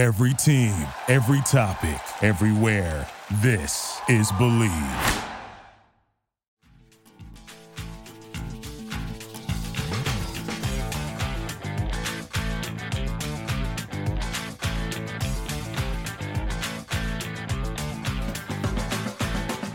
[0.00, 0.72] Every team,
[1.08, 3.06] every topic, everywhere.
[3.42, 4.70] This is Bleav.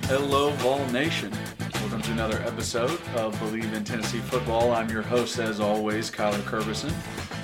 [0.07, 1.31] Hello, Vol Nation.
[1.75, 4.71] Welcome to another episode of Bleav in Tennessee Football.
[4.71, 6.91] I'm your host, as always, Kyler Kerbyson,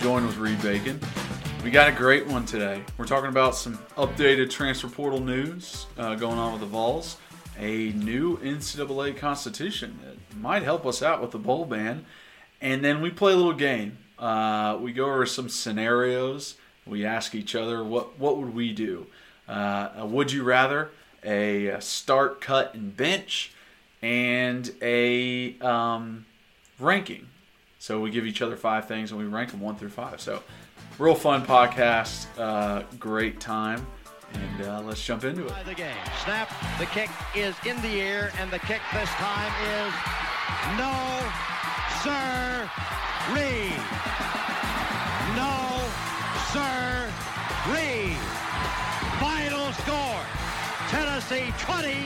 [0.02, 1.00] joined with Reed Bacon.
[1.64, 2.84] We got a great one today.
[2.98, 7.18] We're talking about some updated transfer portal news uh, going on with the Vols,
[7.60, 12.04] a new NCAA constitution that might help us out with the bowl ban,
[12.62, 14.00] and then we play a little game.
[14.18, 16.56] Uh, we go over some scenarios.
[16.88, 19.06] We ask each other what what would we do.
[19.48, 20.90] Uh, would you rather
[21.24, 23.52] a start, cut, and bench,
[24.02, 26.26] and a um,
[26.80, 27.28] ranking.
[27.78, 30.22] So we give each other five things and we rank them one through five.
[30.22, 30.44] So
[31.02, 33.86] real fun podcast, uh, great time,
[34.34, 35.54] and uh, let's jump into it.
[35.66, 36.48] The game snap.
[36.78, 39.94] The kick is in the air, and the kick this time is
[40.78, 40.94] no,
[42.06, 42.70] sir,
[43.34, 43.82] Reed.
[45.34, 45.82] No,
[46.54, 47.10] sir,
[47.74, 48.22] Reed.
[49.18, 50.22] Final score:
[50.94, 52.06] Tennessee 20,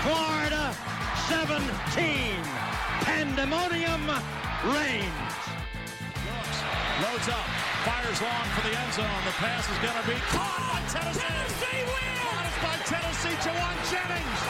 [0.00, 0.74] Florida
[1.28, 2.40] 17.
[3.04, 4.08] Pandemonium
[4.72, 5.34] reigns.
[7.02, 9.20] Loads up, fires long for the end zone.
[9.28, 11.20] The pass is going to be caught by Tennessee.
[11.20, 12.56] Tennessee wins!
[12.64, 14.40] Caught by Tennessee, Jauan Jennings.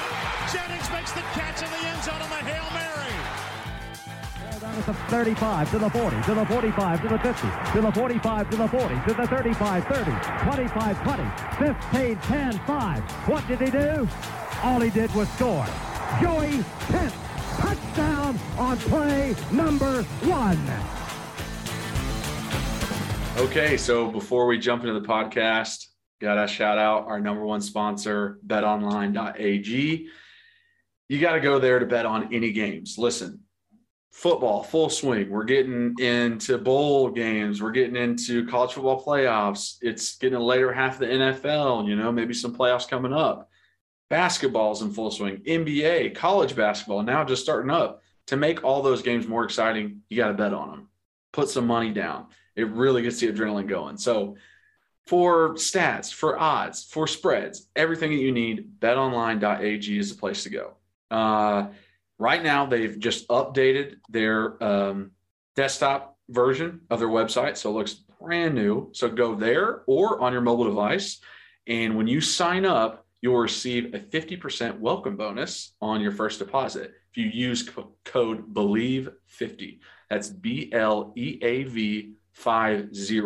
[0.55, 2.95] Jennings makes the catch in the end zone on the Hail Mary.
[4.61, 7.93] Down at the 35, to the 40, to the 45, to the 50, to the
[7.93, 10.11] 45, to the 40, to the 35, 30,
[10.45, 11.25] 25, 20,
[11.59, 13.03] 15, 10, 5.
[13.27, 14.09] What did he do?
[14.63, 15.67] All he did was score.
[16.23, 17.15] Joey Pence,
[17.59, 21.04] touchdown on play number one.
[23.37, 25.87] Okay, so before we jump into the podcast,
[26.21, 30.09] gotta shout out our number one sponsor, betonline.ag.
[31.09, 32.97] You got to go there to bet on any games.
[32.97, 33.41] Listen,
[34.13, 35.31] football, full swing.
[35.31, 37.61] We're getting into bowl games.
[37.61, 39.77] We're getting into college football playoffs.
[39.83, 43.51] It's getting a later half of the NFL, you know, maybe some playoffs coming up.
[44.11, 48.01] Basketball's in full swing, NBA, college basketball now just starting up.
[48.29, 50.89] To make all those games more exciting, you got to bet on them.
[51.33, 52.27] Put some money down.
[52.57, 53.97] It really gets the adrenaline going.
[53.97, 54.37] So,
[55.07, 60.51] for stats, for odds, for spreads, everything that you need, betonline.ag is the place to
[60.51, 60.75] go.
[61.11, 61.67] Uh,
[62.19, 65.11] right now, they've just updated their um,
[65.57, 67.57] desktop version of their website.
[67.59, 68.89] So it looks brand new.
[68.93, 71.20] So go there or on your mobile device.
[71.67, 76.93] And when you sign up, you'll receive a 50% welcome bonus on your first deposit
[77.11, 79.81] if you use co- code BLEAV50.
[80.11, 83.22] That's B L E A V 50.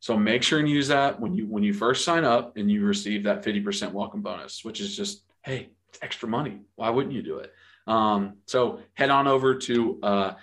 [0.00, 2.84] So make sure and use that when you when you first sign up and you
[2.84, 6.60] receive that 50% welcome bonus, which is just, hey, it's extra money.
[6.76, 7.52] Why wouldn't you do it?
[7.86, 10.34] Um, so head on over to uh,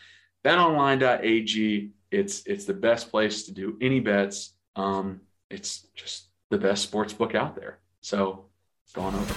[0.43, 1.91] betonline.ag.
[2.11, 4.53] It's it's the best place to do any bets.
[4.75, 7.79] Um, it's just the best sports book out there.
[8.01, 8.45] So
[8.93, 9.35] go on over.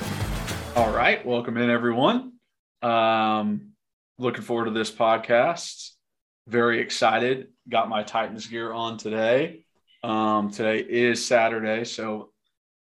[0.77, 2.33] All right, welcome in everyone.
[2.83, 3.73] Um,
[4.19, 5.91] looking forward to this podcast.
[6.47, 7.49] Very excited.
[7.69, 9.65] Got my Titans gear on today.
[10.03, 12.31] Um, today is Saturday, so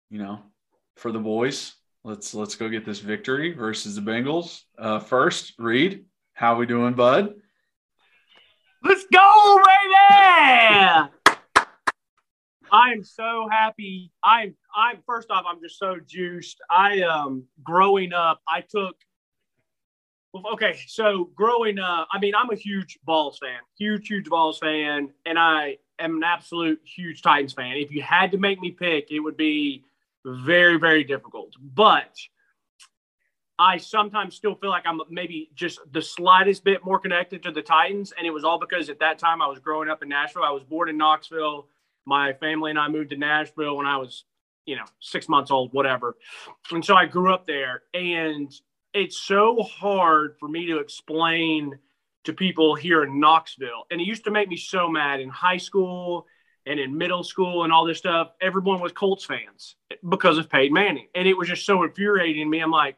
[0.09, 0.39] you know,
[0.95, 1.75] for the boys,
[2.05, 4.61] let's let's go get this victory versus the Bengals.
[4.77, 7.33] Uh, first, Reed, how we doing, bud?
[8.81, 11.09] Let's go, baby!
[12.71, 14.13] I am so happy.
[14.23, 16.57] I'm I'm first off, I'm just so juiced.
[16.69, 18.95] I um growing up, I took
[20.33, 24.59] well, okay, so growing up, I mean, I'm a huge Vols fan, huge, huge Vols
[24.59, 27.77] fan, and I am an absolute huge Titans fan.
[27.77, 29.83] If you had to make me pick, it would be
[30.25, 31.53] very, very difficult.
[31.59, 32.15] But
[33.57, 37.61] I sometimes still feel like I'm maybe just the slightest bit more connected to the
[37.61, 38.13] Titans.
[38.17, 40.43] And it was all because at that time I was growing up in Nashville.
[40.43, 41.67] I was born in Knoxville.
[42.05, 44.23] My family and I moved to Nashville when I was,
[44.65, 46.15] you know, six months old, whatever.
[46.71, 47.83] And so I grew up there.
[47.93, 48.49] And
[48.93, 51.77] it's so hard for me to explain
[52.25, 53.85] to people here in Knoxville.
[53.91, 56.27] And it used to make me so mad in high school
[56.65, 58.31] and in middle school and all this stuff.
[58.41, 59.75] Everyone was Colts fans
[60.07, 61.07] because of Peyton Manning.
[61.15, 62.59] And it was just so infuriating to me.
[62.59, 62.97] I'm like,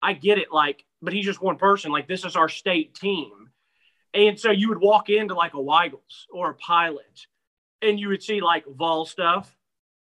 [0.00, 1.92] I get it, like, but he's just one person.
[1.92, 3.50] Like, this is our state team.
[4.14, 7.26] And so you would walk into like a Weigels or a Pilot,
[7.80, 9.56] and you would see like Vol stuff,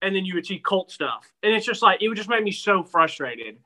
[0.01, 1.25] and then you would see Colt stuff.
[1.43, 3.57] And it's just like, it would just make me so frustrated.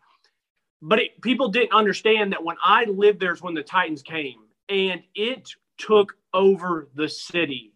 [0.85, 4.39] But it, people didn't understand that when I lived there is when the Titans came,
[4.67, 7.71] and it took over the city.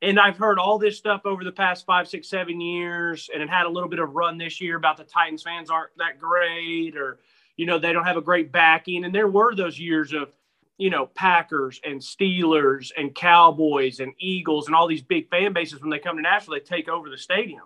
[0.00, 3.50] And I've heard all this stuff over the past five, six, seven years, and it
[3.50, 6.96] had a little bit of run this year about the Titans fans aren't that great,
[6.96, 7.18] or
[7.58, 9.04] you know they don't have a great backing.
[9.04, 10.34] And there were those years of
[10.78, 15.82] you know Packers and Steelers and Cowboys and Eagles and all these big fan bases
[15.82, 17.64] when they come to Nashville, they take over the stadium.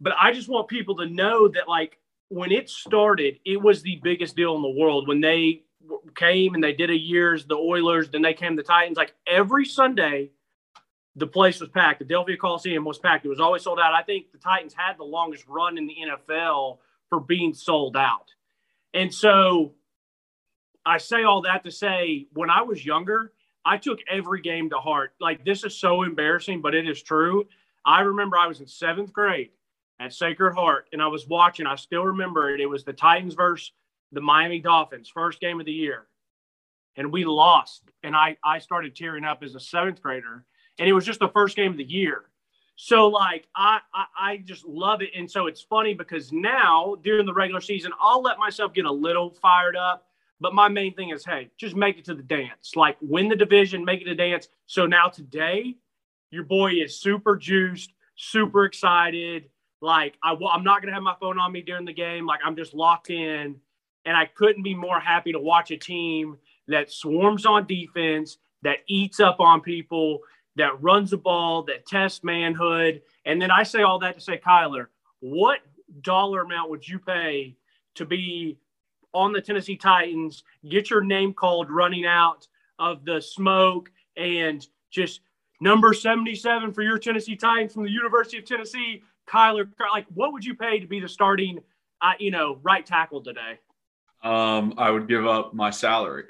[0.00, 2.00] But I just want people to know that like
[2.34, 5.62] when it started, it was the biggest deal in the world when they
[6.16, 8.96] came and they did a year's the Oilers, then they came the Titans.
[8.96, 10.30] Like every Sunday,
[11.14, 12.02] the place was packed.
[12.02, 13.24] Adelphia Coliseum was packed.
[13.24, 13.94] It was always sold out.
[13.94, 16.78] I think the Titans had the longest run in the NFL
[17.08, 18.32] for being sold out.
[18.94, 19.74] And so
[20.84, 23.32] I say all that to say when I was younger,
[23.64, 25.14] I took every game to heart.
[25.20, 27.44] Like this is so embarrassing, but it is true.
[27.86, 29.50] I remember I was in seventh grade
[30.00, 31.66] at Sacred Heart and I was watching.
[31.66, 32.60] I still remember it.
[32.60, 33.72] It was the Titans versus
[34.12, 36.06] the Miami Dolphins, first game of the year.
[36.96, 37.82] And we lost.
[38.02, 40.44] And I, I started tearing up as a seventh grader.
[40.78, 42.24] And it was just the first game of the year.
[42.76, 45.10] So like I, I, I just love it.
[45.16, 48.92] And so it's funny because now during the regular season, I'll let myself get a
[48.92, 50.06] little fired up.
[50.40, 52.72] But my main thing is, hey, just make it to the dance.
[52.74, 54.48] Like win the division, make it to dance.
[54.66, 55.76] So now today,
[56.30, 59.48] your boy is super juiced, super excited.
[59.84, 62.24] Like I, I'm not gonna have my phone on me during the game.
[62.26, 63.56] Like I'm just locked in
[64.06, 66.38] and I couldn't be more happy to watch a team
[66.68, 70.20] that swarms on defense, that eats up on people,
[70.56, 73.02] that runs the ball, that tests manhood.
[73.26, 74.86] And then I say all that to say, Kyler,
[75.20, 75.60] what
[76.00, 77.54] dollar amount would you pay
[77.96, 78.58] to be
[79.12, 82.48] on the Tennessee Titans, get your name called running out
[82.78, 85.20] of the smoke and just
[85.60, 90.44] number 77 for your Tennessee Titans from the University of Tennessee, Kyler, like what would
[90.44, 91.60] you pay to be the starting,
[92.00, 93.58] uh, you know, right tackle today?
[94.22, 96.24] Um, I would give up my salary.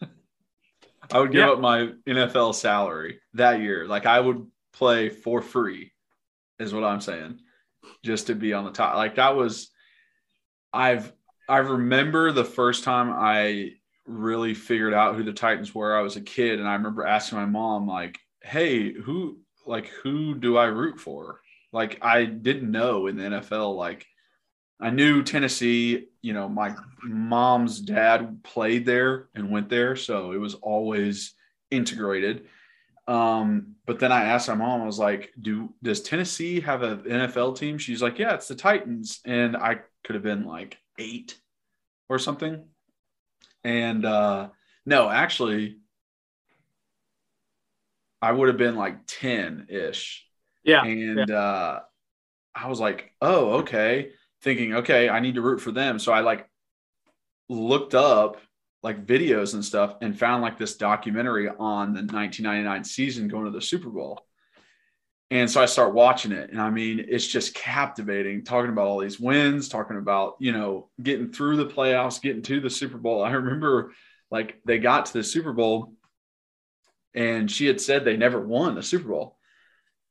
[1.12, 1.52] I would give yeah.
[1.52, 3.86] up my NFL salary that year.
[3.86, 5.92] Like I would play for free,
[6.58, 7.40] is what I'm saying,
[8.02, 8.96] just to be on the top.
[8.96, 9.70] Like that was,
[10.72, 11.12] I've
[11.48, 13.72] I remember the first time I
[14.06, 15.94] really figured out who the Titans were.
[15.94, 20.34] I was a kid, and I remember asking my mom, like, "Hey, who like who
[20.34, 21.41] do I root for?"
[21.72, 24.06] Like I didn't know in the NFL, like
[24.80, 26.74] I knew Tennessee, you know, my
[27.04, 29.96] mom's dad played there and went there.
[29.96, 31.34] So it was always
[31.70, 32.46] integrated.
[33.08, 37.02] Um, but then I asked my mom, I was like, do does Tennessee have an
[37.02, 37.78] NFL team?
[37.78, 39.20] She's like, Yeah, it's the Titans.
[39.24, 41.38] And I could have been like eight
[42.08, 42.64] or something.
[43.64, 44.48] And uh
[44.84, 45.78] no, actually,
[48.20, 50.26] I would have been like 10-ish.
[50.64, 50.84] Yeah.
[50.84, 51.36] And yeah.
[51.36, 51.80] uh
[52.54, 54.10] I was like, oh, okay
[54.42, 55.98] thinking, okay, I need to root for them.
[55.98, 56.48] So I like
[57.48, 58.38] looked up
[58.82, 63.50] like videos and stuff and found like this documentary on the 1999 season going to
[63.50, 64.26] the Super Bowl.
[65.30, 66.50] And so I start watching it.
[66.50, 70.90] And I mean, it's just captivating talking about all these wins, talking about, you know,
[71.02, 73.22] getting through the playoffs, getting to the Super Bowl.
[73.22, 73.92] I remember
[74.30, 75.94] like they got to the Super Bowl
[77.14, 79.38] and she had said they never won the Super Bowl.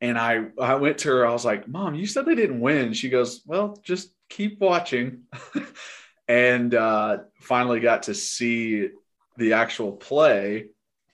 [0.01, 2.93] And I, I went to her, I was like, Mom, you said they didn't win.
[2.93, 5.23] She goes, Well, just keep watching.
[6.27, 8.89] and uh, finally got to see
[9.37, 10.67] the actual play,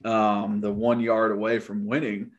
[0.06, 2.32] um, the one yard away from winning,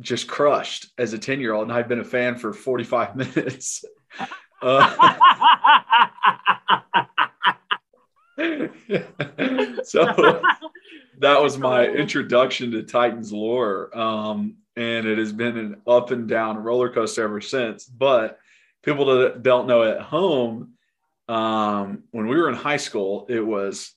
[0.00, 1.64] just crushed as a 10 year old.
[1.64, 3.84] And I'd been a fan for 45 minutes.
[4.62, 4.88] Uh,
[9.82, 10.40] so
[11.18, 13.96] that was my introduction to Titans lore.
[13.96, 17.84] Um, and it has been an up and down roller coaster ever since.
[17.84, 18.38] But
[18.82, 20.74] people that don't know at home,
[21.28, 23.94] um, when we were in high school, it was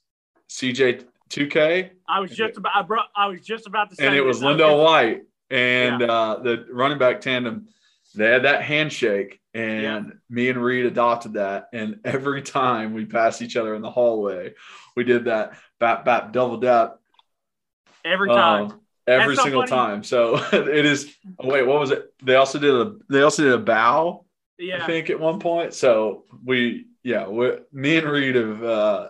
[0.49, 1.89] CJ 2K.
[2.07, 4.41] I was just about I brought I was just about to say and it was
[4.41, 6.07] LenDale White and yeah.
[6.07, 7.67] uh, the running back tandem.
[8.13, 10.13] They had that handshake, and yeah.
[10.29, 11.67] me and Reed adopted that.
[11.73, 14.53] And every time we passed each other in the hallway,
[14.95, 16.99] we did that bap bap double dap.
[18.05, 18.65] Every time.
[18.65, 20.03] Um, every single time.
[20.03, 21.13] So it is.
[21.39, 22.13] Oh, wait, what was it?
[22.23, 22.95] They also did a.
[23.09, 24.25] They also did a bow
[24.57, 24.83] yeah.
[24.83, 25.73] I think at one point.
[25.73, 29.09] So we, yeah, we, me and Reed have uh,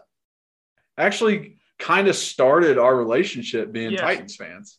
[0.97, 4.01] actually kind of started our relationship being yes.
[4.01, 4.77] Titans fans.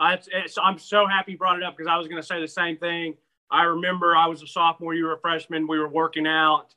[0.00, 0.18] I,
[0.62, 2.76] I'm so happy you brought it up because I was going to say the same
[2.76, 3.14] thing.
[3.50, 5.66] I remember I was a sophomore, you were a freshman.
[5.66, 6.74] We were working out,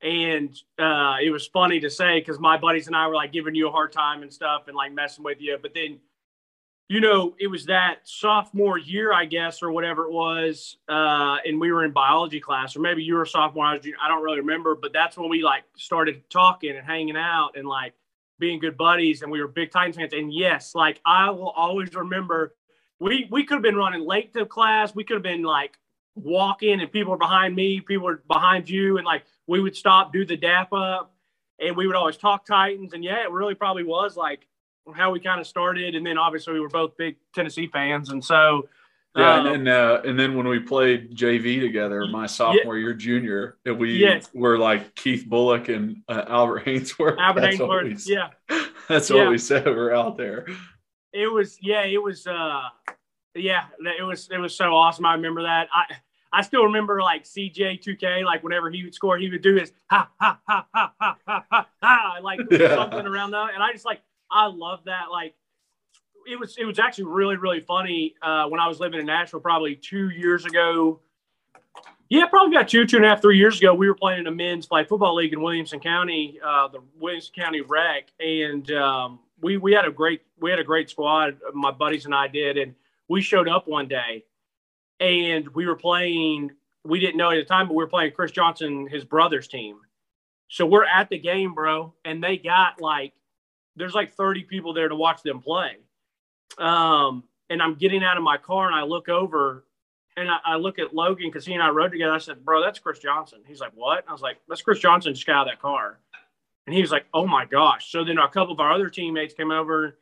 [0.00, 3.54] and uh, it was funny to say because my buddies and I were like giving
[3.54, 5.58] you a hard time and stuff and like messing with you.
[5.60, 5.98] But then
[6.88, 11.58] you know, it was that sophomore year, I guess, or whatever it was, uh, and
[11.58, 13.64] we were in biology class, or maybe you were sophomore.
[13.64, 17.16] I, was, I don't really remember, but that's when we like started talking and hanging
[17.16, 17.94] out and like
[18.38, 20.12] being good buddies, and we were big Titans fans.
[20.12, 22.54] And yes, like I will always remember
[23.00, 24.94] we we could have been running late to class.
[24.94, 25.78] We could have been like
[26.14, 30.12] walking, and people were behind me, people were behind you, and like we would stop,
[30.12, 31.14] do the dap up,
[31.58, 32.92] and we would always talk Titans.
[32.92, 34.46] And yeah, it really probably was like
[34.94, 35.94] how we kind of started.
[35.94, 38.68] And then obviously we were both big Tennessee fans, and so
[39.16, 42.94] Yeah, um, and then uh, and then when we played JV together, my sophomore year,
[42.94, 44.28] junior, and we Yes.
[44.34, 47.16] were like Keith Bulluck and uh, Albert Haynesworth.
[47.18, 48.30] Albert That's what we- yeah.
[48.88, 49.22] that's Yeah.
[49.22, 49.66] what we said.
[49.66, 50.46] We're out there.
[51.12, 52.62] it was yeah it was uh
[53.36, 53.66] yeah
[53.98, 55.84] it was it was so awesome i remember that i
[56.32, 59.72] i still remember like cj 2k like whenever he would score he would do his
[59.90, 62.74] ha ha ha ha ha ha ha, ha like Yeah.
[62.74, 64.00] something around that and i just like
[64.34, 65.34] i love that like
[66.30, 69.40] it was it was actually really really funny uh when i was living in nashville
[69.40, 71.00] probably two years ago
[72.10, 74.26] yeah, probably about two, two and a half, three years ago, we were playing in
[74.26, 79.18] a men's flag football league in Williamson County, uh, the Williamson County Rec, and um,
[79.40, 81.38] we we had a great we had a great squad.
[81.54, 82.74] My buddies and I did, and
[83.08, 84.24] we showed up one day,
[85.00, 86.50] and we were playing.
[86.84, 89.78] We didn't know at the time, but we were playing Chris Johnson, his brother's team.
[90.48, 93.14] So we're at the game, bro, and they got like
[93.76, 95.76] there's like 30 people there to watch them play.
[96.58, 99.64] Um, and I'm getting out of my car and I look over
[100.16, 102.12] and I, I look at Logan because he and I rode together.
[102.12, 105.14] I said, "Bro, that's Chris Johnson." He's like, "What?" I was like, "That's Chris Johnson
[105.14, 105.98] just got out of that car."
[106.66, 109.34] And he was like, "Oh my gosh!" So then a couple of our other teammates
[109.34, 109.98] came over,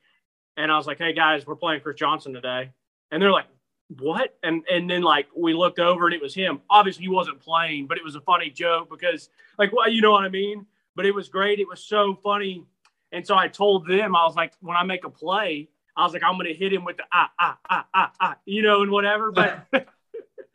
[0.56, 2.70] and I was like, "Hey guys, we're playing Chris Johnson today,"
[3.10, 3.46] and they're like,
[3.98, 6.60] "What?" And and then like we looked over and it was him.
[6.68, 10.12] Obviously, he wasn't playing, but it was a funny joke because like, well, you know
[10.12, 10.66] what I mean.
[10.94, 11.58] But it was great.
[11.58, 12.66] It was so funny.
[13.12, 16.12] And so I told them, I was like, when I make a play, I was
[16.14, 18.82] like, I'm going to hit him with the ah, ah, ah, ah, ah, you know,
[18.82, 19.30] and whatever.
[19.30, 19.66] But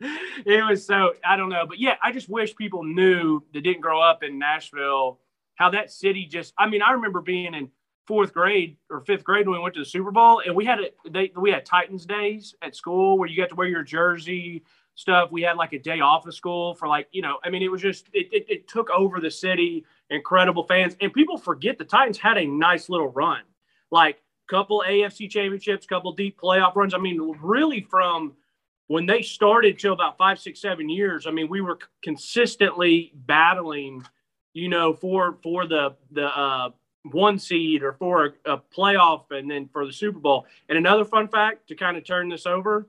[0.00, 1.66] it was so, I don't know.
[1.66, 5.20] But yeah, I just wish people knew that didn't grow up in Nashville
[5.56, 7.68] how that city just, I mean, I remember being in
[8.06, 10.78] fourth grade or fifth grade when we went to the Super Bowl and we had
[10.78, 14.62] a, they, we had Titans days at school where you got to wear your jersey
[14.94, 15.32] stuff.
[15.32, 17.70] We had like a day off of school for like, you know, I mean, it
[17.72, 20.96] was just, it, it, it took over the city, incredible fans.
[21.00, 23.42] And people forget the Titans had a nice little run,
[23.90, 26.94] like couple AFC championships, couple deep playoff runs.
[26.94, 28.34] I mean, really from
[28.86, 34.04] when they started till about five, six, seven years, I mean, we were consistently battling,
[34.54, 36.70] you know, for, for the, the, uh,
[37.12, 40.46] one seed or for a, a playoff and then for the Super Bowl.
[40.68, 42.88] And another fun fact to kind of turn this over,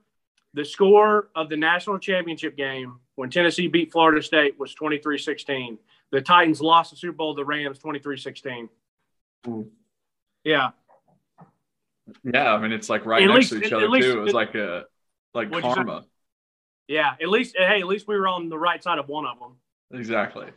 [0.54, 5.78] the score of the national championship game when Tennessee beat Florida State was 23-16.
[6.12, 8.70] The Titans lost the Super Bowl to the Rams 23-16.
[9.48, 9.70] Ooh.
[10.44, 10.72] Yeah.
[12.24, 14.20] Yeah, I mean it's like right At next least- to each other least- too.
[14.20, 14.86] It was like a
[15.34, 15.76] like What'd you say?
[15.76, 16.06] karma.
[16.88, 17.14] Yeah.
[17.22, 19.58] At least hey, at least we were on the right side of one of them.
[19.94, 20.48] Exactly.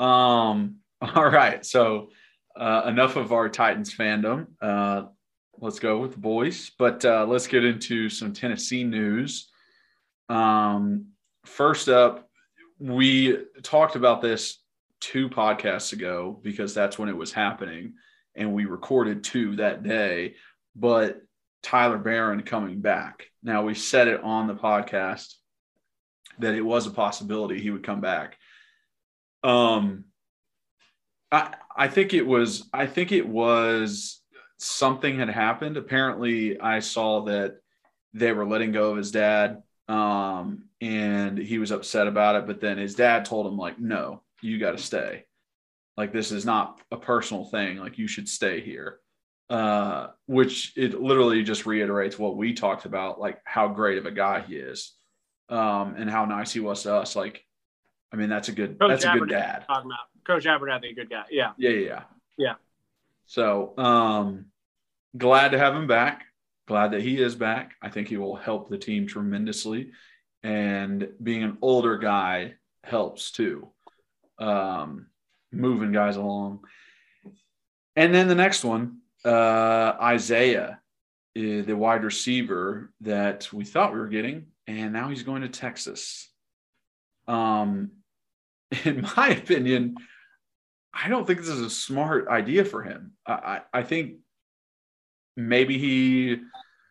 [0.00, 1.64] Um, all right.
[1.64, 2.10] So
[2.56, 4.48] uh, enough of our Titans fandom.
[4.60, 5.04] Uh,
[5.58, 6.72] let's go with the boys.
[6.78, 9.48] But uh, let's get into some Tennessee news.
[10.28, 11.08] Um,
[11.44, 12.28] first up,
[12.80, 14.58] we talked about this
[15.00, 17.94] two podcasts ago because that's when it was happening,
[18.34, 20.34] and we recorded two that day.
[20.74, 21.22] But
[21.62, 23.28] Tyler Baron coming back.
[23.42, 25.34] Now we said it on the podcast
[26.38, 28.36] that it was a possibility he would come back.
[29.42, 30.04] Um,
[31.30, 34.20] I I think it was I think it was
[34.58, 35.76] something had happened.
[35.76, 37.56] Apparently, I saw that
[38.14, 42.46] they were letting go of his dad, um, and he was upset about it.
[42.46, 45.24] But then his dad told him like, "No, you got to stay.
[45.96, 47.78] Like this is not a personal thing.
[47.78, 49.00] Like you should stay here."
[49.48, 54.10] Uh, which it literally just reiterates what we talked about, like how great of a
[54.10, 54.94] guy he is,
[55.48, 57.14] um, and how nice he was to us.
[57.14, 57.44] Like,
[58.12, 59.64] I mean, that's a good Coach that's a good dad.
[59.68, 61.26] Talking about Coach Abernathy, a good guy.
[61.30, 61.52] Yeah.
[61.58, 62.02] Yeah, yeah, yeah.
[62.36, 62.54] Yeah.
[63.26, 64.46] So, um,
[65.16, 66.24] glad to have him back.
[66.66, 67.74] Glad that he is back.
[67.80, 69.92] I think he will help the team tremendously.
[70.42, 73.68] And being an older guy helps too,
[74.38, 75.06] um,
[75.52, 76.60] moving guys along.
[77.94, 80.80] And then the next one, uh, Isaiah,
[81.34, 86.30] the wide receiver that we thought we were getting, and now he's going to Texas.
[87.26, 87.90] Um,
[88.84, 89.96] in my opinion,
[90.92, 93.12] I don't think this is a smart idea for him.
[93.26, 94.16] I, I, I think
[95.36, 96.38] maybe he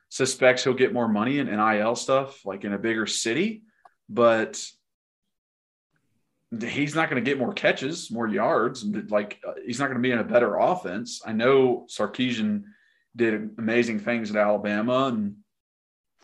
[0.09, 3.63] suspects he'll get more money in NIL stuff, like in a bigger city,
[4.07, 4.63] but
[6.61, 8.85] he's not going to get more catches, more yards.
[8.85, 11.21] Like uh, he's not going to be in a better offense.
[11.25, 12.63] I know Sarkisian
[13.15, 15.37] did amazing things at Alabama and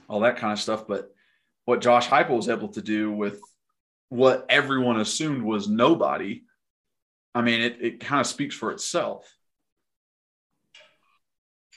[0.07, 1.09] all that kind of stuff, but
[1.65, 3.39] what Josh Heupel was able to do with
[4.09, 6.43] what everyone assumed was nobody–
[7.33, 9.33] I mean, it, it kind of speaks for itself.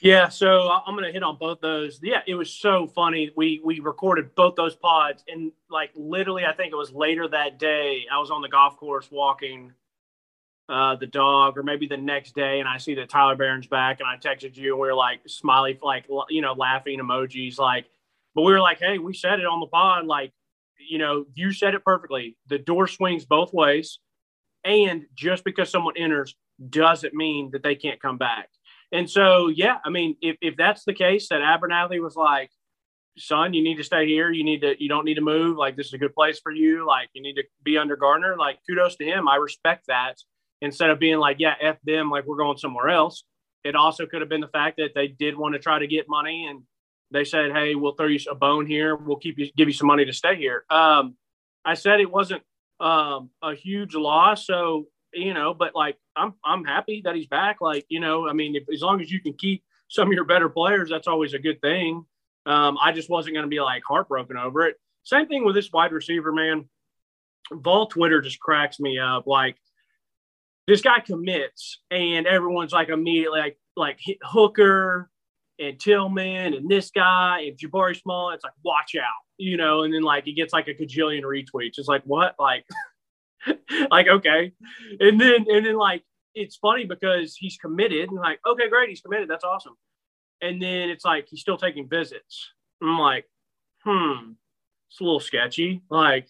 [0.00, 2.00] Yeah, so I'm gonna hit on both those.
[2.02, 3.30] Yeah, it was so funny.
[3.36, 7.58] We we recorded both those pods, and like literally, I think it was later that
[7.58, 8.04] day.
[8.12, 9.72] I was on the golf course walking
[10.68, 14.00] uh, the dog, or maybe the next day, and I see that Tyler Baron's back,
[14.00, 17.86] and I texted you, and we are like smiley, like you know, laughing emojis, like.
[18.34, 20.32] But we were like, hey, we said it on the pod, like,
[20.78, 22.36] you know, you said it perfectly.
[22.48, 24.00] The door swings both ways,
[24.64, 26.36] and just because someone enters
[26.70, 28.50] doesn't mean that they can't come back.
[28.94, 32.50] And so, yeah, I mean, if, if that's the case, that Abernathy was like,
[33.18, 34.30] son, you need to stay here.
[34.30, 35.56] You need to, you don't need to move.
[35.56, 36.86] Like, this is a good place for you.
[36.86, 38.36] Like, you need to be under Garner.
[38.38, 39.28] Like, kudos to him.
[39.28, 40.14] I respect that.
[40.62, 43.24] Instead of being like, yeah, F them, like, we're going somewhere else.
[43.64, 46.06] It also could have been the fact that they did want to try to get
[46.08, 46.62] money and
[47.10, 48.94] they said, hey, we'll throw you a bone here.
[48.94, 50.64] We'll keep you, give you some money to stay here.
[50.70, 51.16] Um,
[51.64, 52.42] I said it wasn't
[52.78, 54.46] um, a huge loss.
[54.46, 57.61] So you know, but like I'm I'm happy that he's back.
[57.61, 60.25] Like, you know, I mean, if as long as you can keep some of your
[60.25, 62.04] better players, that's always a good thing.
[62.47, 64.76] Um, I just wasn't going to be like heartbroken over it.
[65.04, 66.68] Same thing with this wide receiver, man.
[67.52, 69.26] Vol Twitter just cracks me up.
[69.26, 69.56] Like
[70.66, 75.11] this guy commits, and everyone's like immediately like like Hooker
[75.59, 78.30] and Tillman and this guy and Jabari Small.
[78.30, 79.83] It's like watch out, you know.
[79.83, 81.78] And then like he gets like a cajillion retweets.
[81.78, 82.64] It's like what like.
[83.90, 84.52] like okay.
[85.00, 86.02] And then and then like
[86.34, 89.74] it's funny because he's committed and like okay great he's committed that's awesome.
[90.40, 92.50] And then it's like he's still taking visits.
[92.82, 93.26] I'm like
[93.84, 94.32] hmm
[94.90, 95.82] it's a little sketchy.
[95.90, 96.28] Like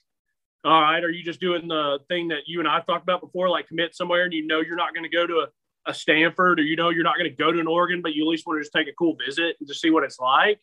[0.64, 3.49] all right are you just doing the thing that you and i've talked about before
[3.49, 5.47] like commit somewhere and you know you're not going to go to a,
[5.90, 8.25] a stanford or you know you're not going to go to an oregon but you
[8.25, 10.61] at least want to just take a cool visit and just see what it's like?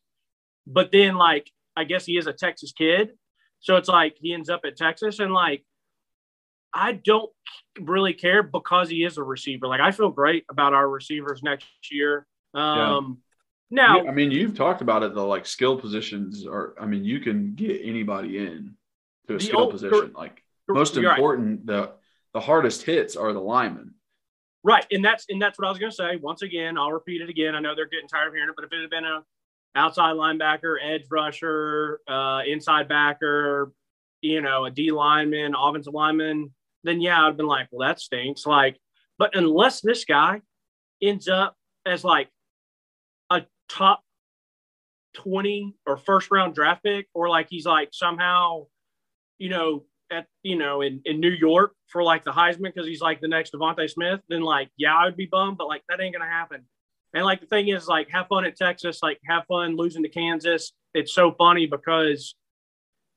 [0.68, 3.12] But then like i guess he is a texas kid.
[3.60, 5.64] So it's like he ends up at texas and like
[6.74, 7.30] I don't
[7.80, 9.68] really care because he is a receiver.
[9.68, 12.26] Like I feel great about our receivers next year.
[12.54, 13.20] Um,
[13.70, 13.78] yeah.
[13.84, 15.14] Now, I mean, you've talked about it.
[15.14, 16.76] The like skill positions are.
[16.80, 18.76] I mean, you can get anybody in
[19.28, 20.12] to a skill old, position.
[20.14, 21.66] Like most important, right.
[21.66, 21.92] the
[22.34, 23.94] the hardest hits are the linemen.
[24.64, 26.18] Right, and that's and that's what I was going to say.
[26.18, 27.56] Once again, I'll repeat it again.
[27.56, 29.24] I know they're getting tired of hearing it, but if it had been a
[29.74, 33.72] outside linebacker, edge rusher, uh, inside backer,
[34.22, 36.52] you know, a D lineman, offensive lineman,
[36.84, 38.46] then yeah, I'd been like, well, that stinks.
[38.46, 38.78] Like,
[39.18, 40.42] but unless this guy
[41.02, 42.30] ends up as like
[43.30, 44.02] a top
[45.16, 48.68] 20 or first round draft pick, or like he's like somehow,
[49.38, 53.02] you know, at you know, in, in New York for like the Heisman because he's
[53.02, 56.02] like the next DeVonta Smith, then like, yeah, I would be bummed, but like that
[56.02, 56.66] ain't gonna happen.
[57.14, 60.10] And like the thing is, like, have fun at Texas, like have fun losing to
[60.10, 60.72] Kansas.
[60.94, 62.36] It's so funny because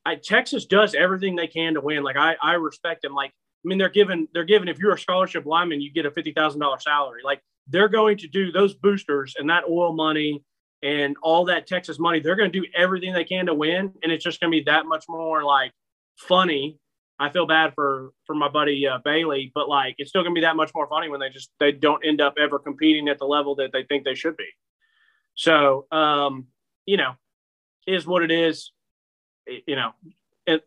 [0.05, 2.03] I, Texas does everything they can to win.
[2.03, 3.15] Like I, I respect them.
[3.15, 3.33] Like
[3.65, 6.33] I mean, they're given they're given if you're a scholarship lineman, you get a fifty
[6.33, 7.23] thousand dollar salary.
[7.25, 10.45] Like they're going to do those boosters and that oil money
[10.83, 12.21] and all that Texas money.
[12.21, 14.65] They're going to do everything they can to win, and it's just going to be
[14.65, 15.73] that much more like
[16.17, 16.79] funny.
[17.19, 20.39] I feel bad for for my buddy uh, Bailey, but like it's still going to
[20.41, 23.19] be that much more funny when they just they don't end up ever competing at
[23.19, 24.49] the level that they think they should be.
[25.35, 26.49] So, um,
[26.87, 27.15] you know,
[27.87, 28.73] is what it is.
[29.47, 29.93] You know,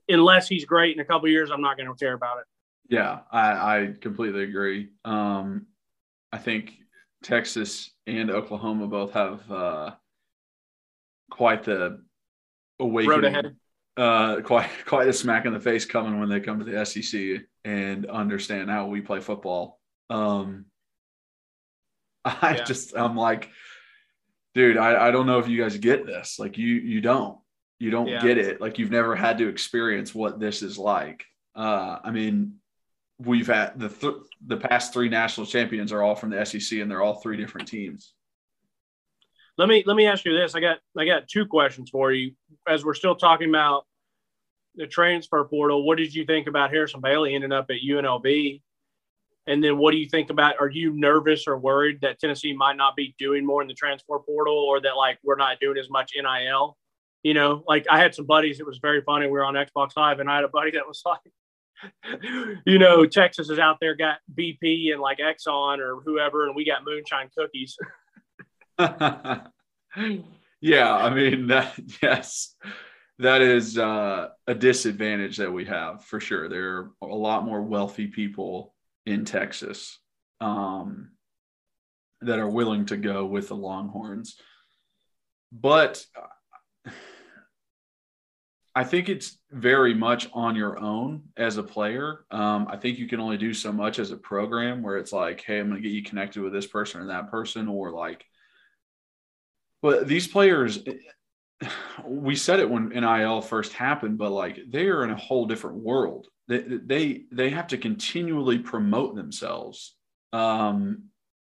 [0.08, 2.46] unless he's great in a couple years, I'm not going to care about it.
[2.90, 4.90] Yeah, I, I completely agree.
[5.04, 5.68] Um,
[6.32, 6.74] I think
[7.24, 9.92] Texas and Oklahoma both have uh,
[11.30, 12.02] quite the
[12.80, 13.58] awakening,
[13.98, 17.46] uh, quite quite a smack in the face coming when they come to the SEC
[17.66, 19.80] and understand how we play football.
[20.10, 20.66] Um,
[22.26, 22.64] I yeah.
[22.64, 23.50] just I'm like,
[24.54, 26.40] dude, I, I don't know if you guys get this.
[26.40, 27.38] Like you you don't
[27.80, 28.22] you don't yeah.
[28.22, 28.62] get it.
[28.62, 31.26] Like you've never had to experience what this is like.
[31.56, 32.56] Uh, I mean,
[33.20, 36.90] we've had the th- the past three national champions are all from the SEC, and
[36.90, 38.14] they're all three different teams.
[39.58, 40.56] Let me let me ask you this.
[40.56, 42.34] I got I got two questions for you.
[42.68, 43.86] As we're still talking about
[44.76, 48.62] the transfer portal, what did you think about Harrison Bailey ending up at UNLV?
[49.48, 52.76] And then what do you think about are you nervous or worried that Tennessee might
[52.76, 55.90] not be doing more in the transfer portal or that like we're not doing as
[55.90, 56.78] much NIL?
[57.24, 59.26] You know, like I had some buddies, it was very funny.
[59.26, 61.20] We were on Xbox Live and I had a buddy that was like,
[62.66, 66.66] you know, Texas is out there got BP and like Exxon or whoever, and we
[66.66, 67.78] got moonshine cookies.
[70.62, 71.80] yeah, I mean that.
[72.02, 72.56] Yes,
[73.20, 76.50] that is uh, a disadvantage that we have for sure.
[76.50, 78.74] There are a lot more wealthy people
[79.06, 80.00] in Texas
[80.42, 81.12] um,
[82.22, 84.36] that are willing to go with the Longhorns,
[85.52, 86.06] but
[88.78, 92.26] I think it's very much on your own as a player.
[92.30, 95.42] Um, I think you can only do so much as a program where it's like,
[95.42, 98.24] hey, I'm going to get you connected with this person or that person, or like
[99.82, 100.84] But these players,
[102.06, 105.78] we said it when NIL first happened, but like they are in a whole different
[105.78, 106.28] world.
[106.48, 109.96] They they they have to continually promote themselves
[110.34, 111.06] um,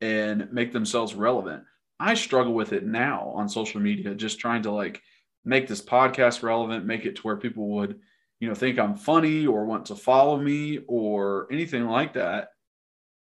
[0.00, 1.64] and make themselves relevant.
[1.98, 5.02] I struggle with it now on social media, just trying to like
[5.44, 8.00] make this podcast relevant, make it to where people would,
[8.40, 12.48] you know, think I'm funny or want to follow me or anything like that.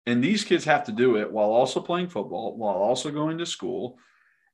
[0.05, 3.45] And these kids have to do it while also playing football, while also going to
[3.45, 3.97] school,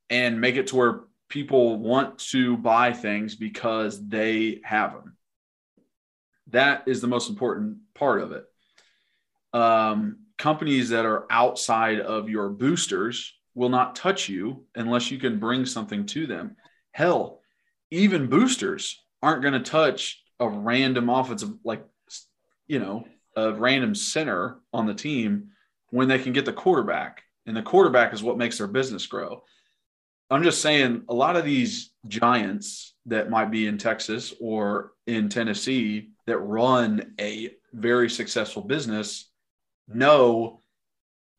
[0.10, 5.16] and make it to where people want to buy things because they have them.
[6.48, 8.46] That is the most important part of it.
[9.54, 15.40] Um, companies that are outside of your boosters will not touch you unless you can
[15.40, 16.56] bring something to them.
[16.92, 17.39] Hell,
[17.92, 21.84] even boosters aren't going to touch a random offensive, like,
[22.68, 25.50] you know, a random center on the team
[25.90, 27.24] when they can get the quarterback.
[27.46, 29.44] And the quarterback is what makes their business grow.
[30.30, 35.30] I'm just saying a lot of these giants that might be in Texas or in
[35.30, 39.30] Tennessee that run a very successful business
[39.88, 40.62] know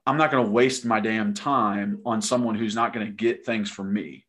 [0.07, 3.47] I'm not going to waste my damn time on someone who's not going to get
[3.47, 4.27] things from me.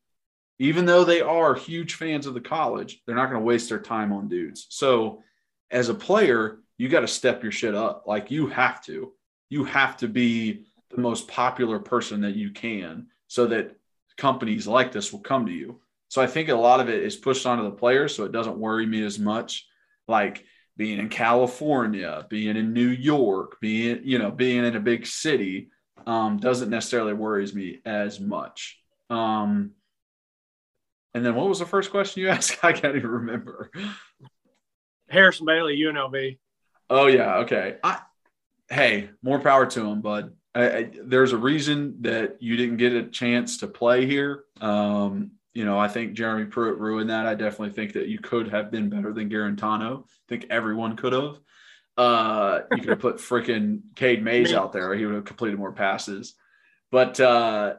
[0.62, 3.80] Even though they are huge fans of the college, they're not going to waste their
[3.80, 4.68] time on dudes.
[4.70, 5.24] So,
[5.72, 8.04] as a player, you got to step your shit up.
[8.06, 9.12] Like you have to.
[9.50, 13.76] You have to be the most popular person that you can so that
[14.18, 15.80] companies like this will come to you.
[16.10, 18.60] So I think a lot of it is pushed onto the players, so it doesn't
[18.60, 19.66] worry me as much.
[20.08, 20.46] Like
[20.78, 25.72] being in California, being in New York, being you know being in a big city
[26.06, 28.80] um, doesn't necessarily worries me as much.
[29.10, 29.72] Um,
[31.14, 32.64] and then what was the first question you asked?
[32.64, 33.72] I can't even remember.
[35.10, 36.38] Harrison Bailey, UNLV.
[36.90, 37.78] Oh yeah, okay.
[37.84, 38.00] I,
[38.70, 40.34] hey, more power to him, bud.
[40.54, 44.44] I, I, there's a reason that you didn't get a chance to play here.
[44.60, 47.26] Um, you know, I think Jeremy Pruitt ruined that.
[47.26, 50.04] I definitely think that you could have been better than Guarantano.
[50.04, 51.40] I think everyone could have.
[51.98, 54.94] Uh, you could have put freaking Cade Mays out there.
[54.96, 56.36] He would have completed more passes.
[56.90, 57.76] But uh,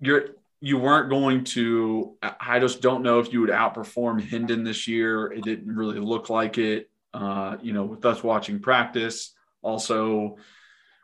[0.00, 2.16] you're you weren't going to.
[2.22, 5.32] I just don't know if you would outperform Hendon this year.
[5.32, 6.90] It didn't really look like it.
[7.14, 10.36] Uh, you know, with us watching practice, also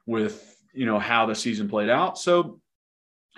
[0.07, 2.19] with you know how the season played out.
[2.19, 2.61] So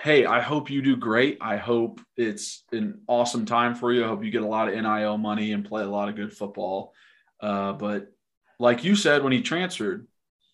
[0.00, 1.38] hey, I hope you do great.
[1.40, 4.05] I hope it's an awesome time for you.
[4.05, 6.33] I hope you get a lot of NIL money and play a lot of good
[6.33, 6.92] football.
[7.40, 8.09] Uh, but
[8.59, 10.07] like you said, when he transferred,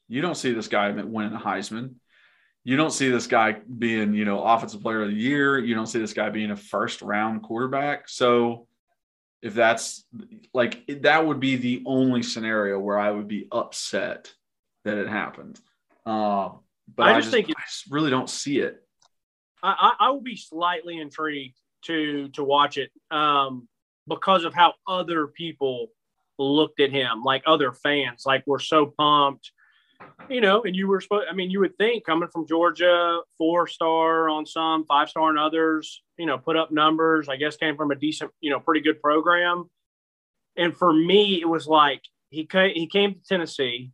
[0.08, 1.94] you don't see this guy winning a Heisman.
[2.64, 5.58] You don't see this guy being, you know, offensive player of the year.
[5.58, 8.08] You don't see this guy being a first round quarterback.
[8.08, 8.68] So
[9.42, 10.04] if that's
[10.54, 14.32] like that would be the only scenario where I would be upset
[14.84, 15.58] that it happened.
[16.06, 16.50] Uh,
[16.94, 18.82] but I just, I just think I just really don't see it.
[19.62, 23.68] I, I will be slightly intrigued to to watch it um,
[24.06, 25.88] because of how other people
[26.38, 29.52] looked at him, like other fans, like we're so pumped,
[30.28, 30.62] you know.
[30.62, 34.46] And you were supposed, I mean, you would think coming from Georgia, four star on
[34.46, 37.28] some, five star on others, you know, put up numbers.
[37.28, 39.68] I guess came from a decent, you know, pretty good program.
[40.56, 43.90] And for me, it was like he came, he came to Tennessee,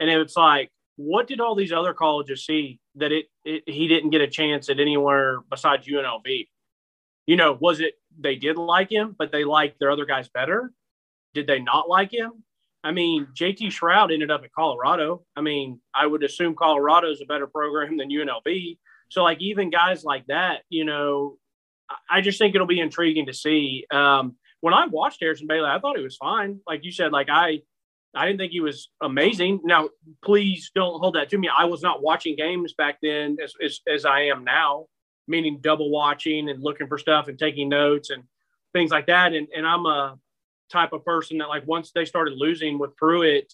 [0.00, 3.88] and it was like, what did all these other colleges see that it, it he
[3.88, 6.48] didn't get a chance at anywhere besides UNLV.
[7.26, 10.72] You know, was it they did like him, but they liked their other guys better?
[11.32, 12.44] Did they not like him?
[12.84, 15.24] I mean, JT Shrout ended up at Colorado.
[15.34, 18.78] I mean, I would assume Colorado is a better program than UNLV.
[19.08, 21.38] So, like, even guys like that, you know,
[22.10, 23.86] I just think it'll be intriguing to see.
[23.90, 26.60] Um, when I watched Harrison Bailey, I thought he was fine.
[26.66, 27.62] Like you said, like I
[28.14, 29.60] I didn't think he was amazing.
[29.64, 29.88] Now,
[30.24, 31.48] please don't hold that to me.
[31.54, 34.86] I was not watching games back then as, as, as I am now,
[35.26, 38.22] meaning double watching and looking for stuff and taking notes and
[38.72, 39.32] things like that.
[39.32, 40.16] And, and I'm a
[40.70, 43.52] type of person that, like, once they started losing with Pruitt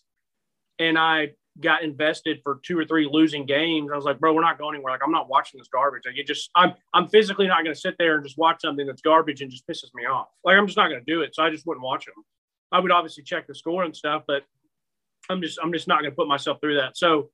[0.78, 4.40] and I got invested for two or three losing games, I was like, bro, we're
[4.40, 4.92] not going anywhere.
[4.92, 6.02] Like, I'm not watching this garbage.
[6.06, 8.86] Like, it just, I'm, I'm physically not going to sit there and just watch something
[8.86, 10.28] that's garbage and just pisses me off.
[10.44, 11.34] Like, I'm just not going to do it.
[11.34, 12.24] So I just wouldn't watch them.
[12.72, 14.44] I would obviously check the score and stuff, but
[15.28, 16.96] I'm just I'm just not going to put myself through that.
[16.96, 17.30] So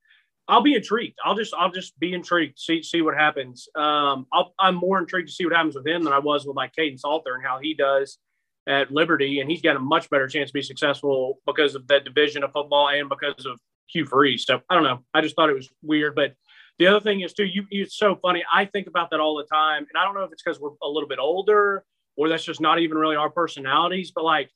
[0.49, 1.19] I'll be intrigued.
[1.25, 2.59] I'll just I'll just be intrigued.
[2.59, 3.69] See see what happens.
[3.75, 6.57] Um, i am more intrigued to see what happens with him than I was with
[6.57, 8.19] like Kaidon Salter and how he does
[8.67, 12.05] at Liberty, and he's got a much better chance to be successful because of that
[12.05, 14.45] division of football and because of Hugh Freeze.
[14.45, 15.05] So I don't know.
[15.15, 16.35] I just thought it was weird, but.
[16.79, 18.45] The other thing is too, you, it's so funny.
[18.53, 20.73] I think about that all the time, and I don't know if it's because we're
[20.83, 24.11] a little bit older or that's just not even really our personalities.
[24.15, 24.51] But like,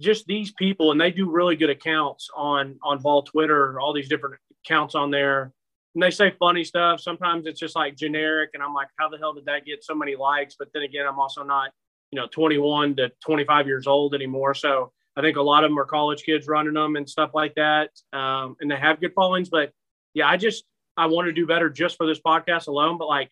[0.00, 4.08] just these people, and they do really good accounts on on Vol Twitter, all these
[4.08, 5.52] different accounts on there.
[5.94, 7.00] and they say funny stuff.
[7.00, 9.94] Sometimes it's just like generic, and I'm like, how the hell did that get so
[9.94, 10.56] many likes?
[10.58, 11.70] But then again, I'm also not,
[12.12, 14.54] you know, 21 to 25 years old anymore.
[14.54, 17.54] So I think a lot of them are college kids running them and stuff like
[17.56, 19.48] that, um, and they have good followings.
[19.48, 19.72] But
[20.14, 20.64] yeah, I just
[20.96, 22.98] I want to do better just for this podcast alone.
[22.98, 23.30] But like,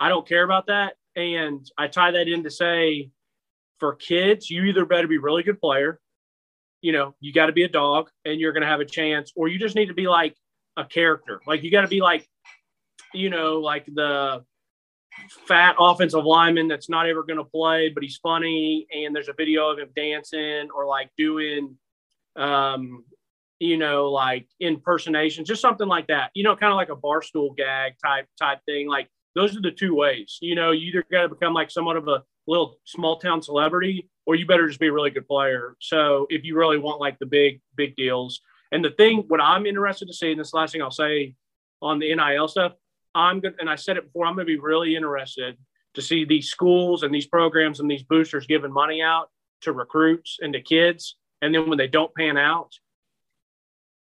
[0.00, 3.10] I don't care about that, and I tie that in to say,
[3.78, 6.00] for kids, you either better be really good player,
[6.82, 9.32] you know, you got to be a dog, and you're going to have a chance,
[9.36, 10.34] or you just need to be like
[10.76, 11.40] a character.
[11.46, 12.28] Like you got to be like,
[13.12, 14.44] you know, like the
[15.46, 19.34] fat offensive lineman that's not ever going to play, but he's funny, and there's a
[19.34, 21.76] video of him dancing or like doing,
[22.36, 23.04] um,
[23.58, 26.30] you know, like impersonations, just something like that.
[26.34, 28.88] You know, kind of like a barstool gag type type thing.
[28.88, 30.38] Like those are the two ways.
[30.40, 34.08] You know, you either got to become like somewhat of a little small town celebrity,
[34.26, 35.76] or you better just be a really good player.
[35.80, 38.40] So if you really want like the big big deals,
[38.72, 41.34] and the thing, what I'm interested to see, and this last thing I'll say
[41.82, 42.72] on the NIL stuff,
[43.14, 43.56] I'm good.
[43.58, 45.56] And I said it before, I'm going to be really interested
[45.94, 49.30] to see these schools and these programs and these boosters giving money out
[49.62, 51.16] to recruits and to kids.
[51.42, 52.72] And then when they don't pan out,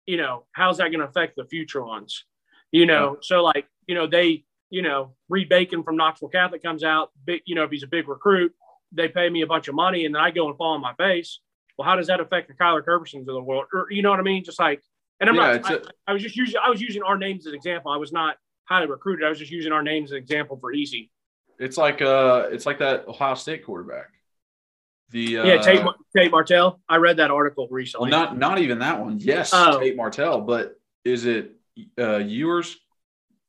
[0.06, 2.26] you know, how's that going to affect the future ones?
[2.72, 3.20] You know, yeah.
[3.22, 7.42] so like, you know, they, you know, Reed Bacon from Knoxville Catholic comes out, big,
[7.46, 8.54] you know, if he's a big recruit,
[8.92, 10.94] they pay me a bunch of money and then I go and fall on my
[10.94, 11.40] face
[11.82, 13.66] well, how does that affect the Kyler Kerbysons of the world?
[13.74, 14.44] Or you know what I mean?
[14.44, 14.84] Just like,
[15.20, 15.72] and I'm yeah, not.
[15.72, 17.92] I, a, I was just using I was using our names as an example.
[17.92, 18.38] I was not
[18.72, 19.26] highly recruited.
[19.26, 21.12] I was just using our name as an example for easy.
[21.60, 24.08] It's like uh, it's like that Ohio State quarterback.
[25.10, 26.80] The uh, yeah, Tate, Tate Martell.
[26.88, 28.10] I read that article recently.
[28.10, 29.20] Well, not not even that one.
[29.20, 29.80] Yes, oh.
[29.80, 31.52] Tate Martell, but is it
[32.00, 32.78] uh, Ewers?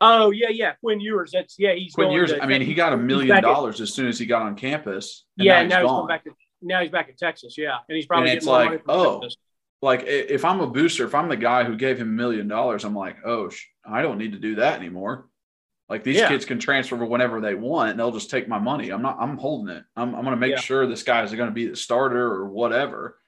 [0.01, 1.31] Oh yeah, yeah, Quinn Ewers.
[1.33, 2.33] That's yeah, he's Quinn Ewers.
[2.33, 5.25] To, I mean, he got a million dollars as soon as he got on campus.
[5.37, 6.31] yeah, now he's, now he's back to
[6.61, 7.57] now he's back in Texas.
[7.57, 9.37] Yeah, and he's probably and it's like, oh, Texas.
[9.83, 12.85] Like if I'm a booster, if I'm the guy who gave him a million dollars,
[12.85, 13.51] I'm like, oh,
[13.85, 15.27] I don't need to do that anymore.
[15.89, 16.29] Like these yeah.
[16.29, 18.91] kids can transfer whenever they want, and they'll just take my money.
[18.91, 19.19] I'm not.
[19.21, 19.85] I'm holding it.
[19.97, 20.15] I'm.
[20.15, 20.61] I'm going to make yeah.
[20.61, 23.19] sure this guy is going to be the starter or whatever.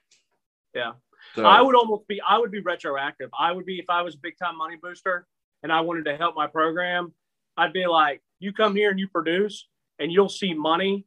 [0.73, 0.93] Yeah.
[1.35, 2.21] So, I would almost be.
[2.27, 3.29] I would be retroactive.
[3.37, 5.27] I would be if I was a big time money booster
[5.61, 7.13] and I wanted to help my program.
[7.57, 9.67] I'd be like, you come here and you produce,
[9.99, 11.05] and you'll see money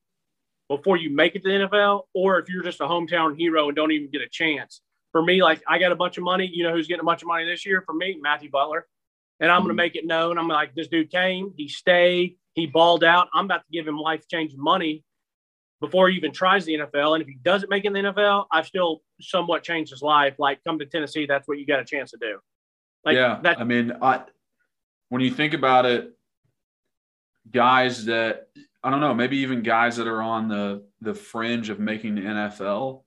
[0.68, 3.76] before you make it to the NFL, or if you're just a hometown hero and
[3.76, 4.82] don't even get a chance.
[5.12, 6.50] For me, like I got a bunch of money.
[6.52, 7.82] You know who's getting a bunch of money this year?
[7.84, 8.86] For me, Matthew Butler.
[9.40, 9.68] And I'm mm-hmm.
[9.68, 10.36] going to make it known.
[10.38, 13.28] I'm like, this dude came, he stayed, he balled out.
[13.32, 15.04] I'm about to give him life changing money
[15.80, 17.14] before he even tries the NFL.
[17.14, 20.34] And if he doesn't make it in the NFL, I've still somewhat changed his life.
[20.38, 22.38] Like, come to Tennessee, that's what you got a chance to do.
[23.04, 23.38] Like, yeah.
[23.42, 24.22] That, I mean, I,
[25.08, 26.12] when you think about it,
[27.50, 28.48] guys that
[28.82, 32.22] I don't know, maybe even guys that are on the the fringe of making the
[32.22, 33.02] NFL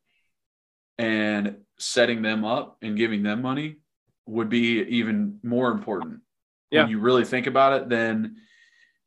[0.97, 3.77] and setting them up and giving them money
[4.25, 6.21] would be even more important.
[6.69, 6.83] Yeah.
[6.83, 8.37] When you really think about it, than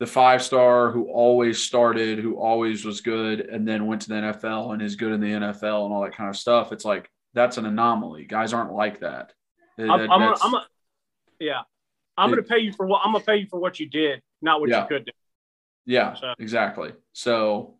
[0.00, 4.14] the five star who always started, who always was good, and then went to the
[4.14, 6.72] NFL and is good in the NFL and all that kind of stuff.
[6.72, 8.24] It's like that's an anomaly.
[8.24, 9.32] Guys aren't like that.
[9.78, 10.66] I'm, I'm, a, I'm a,
[11.40, 11.62] yeah,
[12.16, 13.88] I'm going to pay you for what I'm going to pay you for what you
[13.88, 14.82] did, not what yeah.
[14.82, 15.12] you could do.
[15.86, 16.34] Yeah, so.
[16.38, 16.92] exactly.
[17.12, 17.76] So,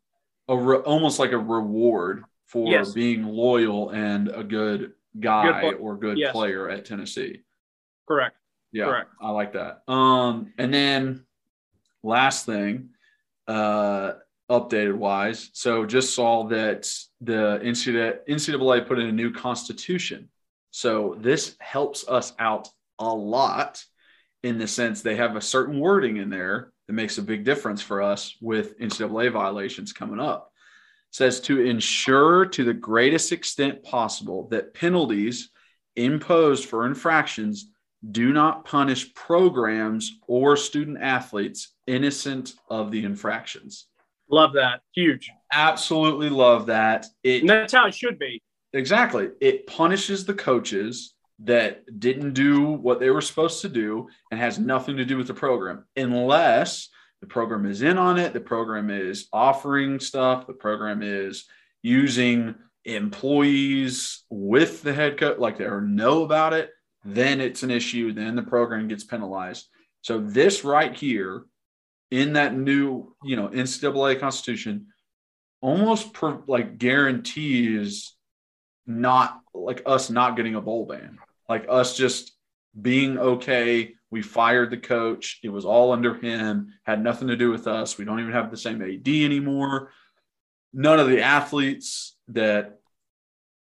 [0.48, 2.92] a re- almost like a reward for yes.
[2.92, 6.30] being loyal and a good guy good or good yes.
[6.30, 7.42] player at Tennessee.
[8.06, 8.36] Correct.
[8.70, 9.10] Yeah, Correct.
[9.20, 9.82] I like that.
[9.88, 11.24] Um, and then
[12.04, 12.90] last thing,
[13.48, 14.12] uh,
[14.48, 16.88] updated wise, so just saw that
[17.20, 20.28] the NCAA, NCAA put in a new constitution.
[20.70, 22.68] So this helps us out
[23.00, 23.82] a lot
[24.44, 27.82] in the sense they have a certain wording in there that makes a big difference
[27.82, 30.52] for us with NCAA violations coming up.
[31.14, 35.50] Says to ensure to the greatest extent possible that penalties
[35.94, 37.70] imposed for infractions
[38.10, 43.86] do not punish programs or student athletes innocent of the infractions.
[44.28, 44.80] Love that.
[44.92, 45.30] Huge.
[45.52, 47.06] Absolutely love that.
[47.22, 48.42] It, and that's how it should be.
[48.72, 49.28] Exactly.
[49.40, 54.58] It punishes the coaches that didn't do what they were supposed to do and has
[54.58, 56.88] nothing to do with the program unless
[57.24, 58.34] the program is in on it.
[58.34, 60.46] The program is offering stuff.
[60.46, 61.46] The program is
[61.82, 66.68] using employees with the head coach like they know about it.
[67.02, 68.12] Then it's an issue.
[68.12, 69.66] Then the program gets penalized.
[70.02, 71.46] So this right here
[72.10, 74.88] in that new you know ncaa constitution
[75.62, 78.12] almost per, like guarantees
[78.86, 81.18] not like us not getting a bowl ban.
[81.48, 82.32] Like us just
[82.78, 83.94] being okay.
[84.14, 85.40] We fired the coach.
[85.42, 87.98] It was all under him, had nothing to do with us.
[87.98, 89.90] We don't even have the same AD anymore.
[90.72, 92.78] None of the athletes that,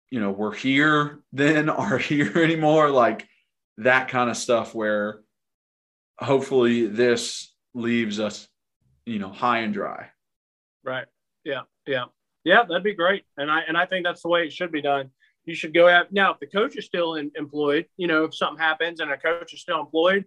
[0.10, 2.90] you know, were here then are here anymore.
[2.90, 3.28] Like
[3.78, 5.22] that kind of stuff where
[6.18, 8.48] hopefully this leaves us,
[9.06, 10.08] you know, high and dry.
[10.84, 11.06] Right.
[11.44, 11.62] Yeah.
[11.86, 12.06] Yeah.
[12.44, 12.64] Yeah.
[12.64, 13.24] That'd be great.
[13.38, 15.12] And I and I think that's the way it should be done.
[15.46, 16.34] You should go out now.
[16.34, 19.54] If the coach is still in, employed, you know, if something happens and a coach
[19.54, 20.26] is still employed,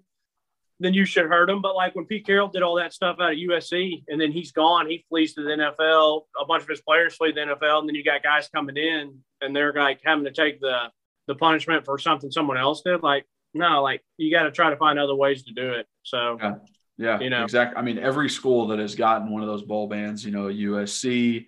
[0.80, 1.60] then you should hurt him.
[1.62, 4.52] But like when Pete Carroll did all that stuff out of USC and then he's
[4.52, 6.22] gone, he flees to the NFL.
[6.40, 9.18] A bunch of his players flee the NFL, and then you got guys coming in
[9.40, 10.90] and they're like having to take the
[11.28, 13.02] the punishment for something someone else did.
[13.02, 15.86] Like no, like you got to try to find other ways to do it.
[16.02, 16.38] So.
[16.40, 16.54] Yeah.
[16.98, 17.42] Yeah, You know.
[17.42, 17.76] exactly.
[17.78, 21.46] I mean, every school that has gotten one of those bowl bans, you know, USC,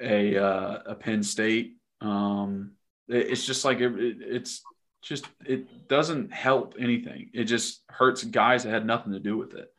[0.00, 2.72] a uh, a Penn State, um,
[3.08, 4.62] it- it's just like it, it- it's
[5.04, 7.30] just it doesn't help anything.
[7.32, 9.72] It just hurts guys that had nothing to do with it.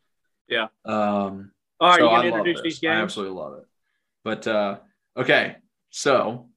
[0.47, 0.67] Yeah.
[0.85, 3.65] Um, All right, so you I gonna introduce these I absolutely love it.
[4.23, 4.77] But uh,
[5.17, 5.57] okay,
[5.89, 6.49] so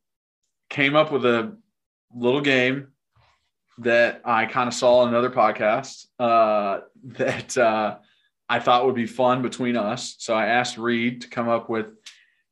[0.69, 1.57] came up with a
[2.15, 2.89] little game
[3.79, 7.99] that I kind of saw on another podcast uh, that uh,
[8.49, 10.17] I thought would be fun between us.
[10.19, 11.93] So I asked Reed to come up with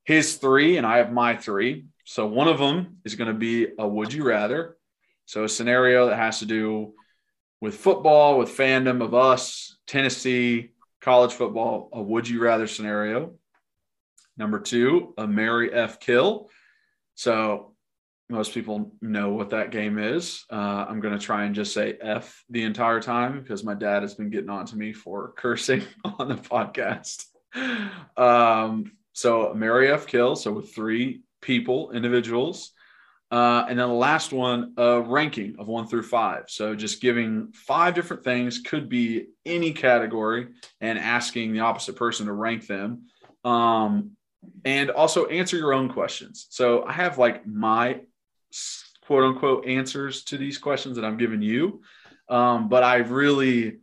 [0.05, 1.87] his three, and I have my three.
[2.05, 4.77] So one of them is going to be a would you rather.
[5.27, 6.95] So a scenario that has to do
[7.61, 13.35] with football, with fandom of us, Tennessee, college football, a would you rather scenario.
[14.37, 15.99] Number two, a Mary F.
[15.99, 16.51] Kill.
[17.15, 17.75] So
[18.29, 20.45] most people know what that game is.
[20.51, 24.03] Uh, I'm going to try and just say F the entire time because my dad
[24.03, 27.25] has been getting on to me for cursing on the podcast.
[28.17, 30.07] Um, so Mary F.
[30.07, 30.37] Kill.
[30.37, 32.73] So with three people, individuals.
[33.31, 36.45] Uh, and then the last one, a ranking of one through five.
[36.49, 40.49] So just giving five different things, could be any category,
[40.81, 43.07] and asking the opposite person to rank them.
[43.45, 44.13] Um,
[44.65, 46.47] and also answer your own questions.
[46.51, 48.01] So I have like my
[49.07, 51.83] quote unquote answers to these questions that I'm giving you.
[52.29, 53.79] Um, but I really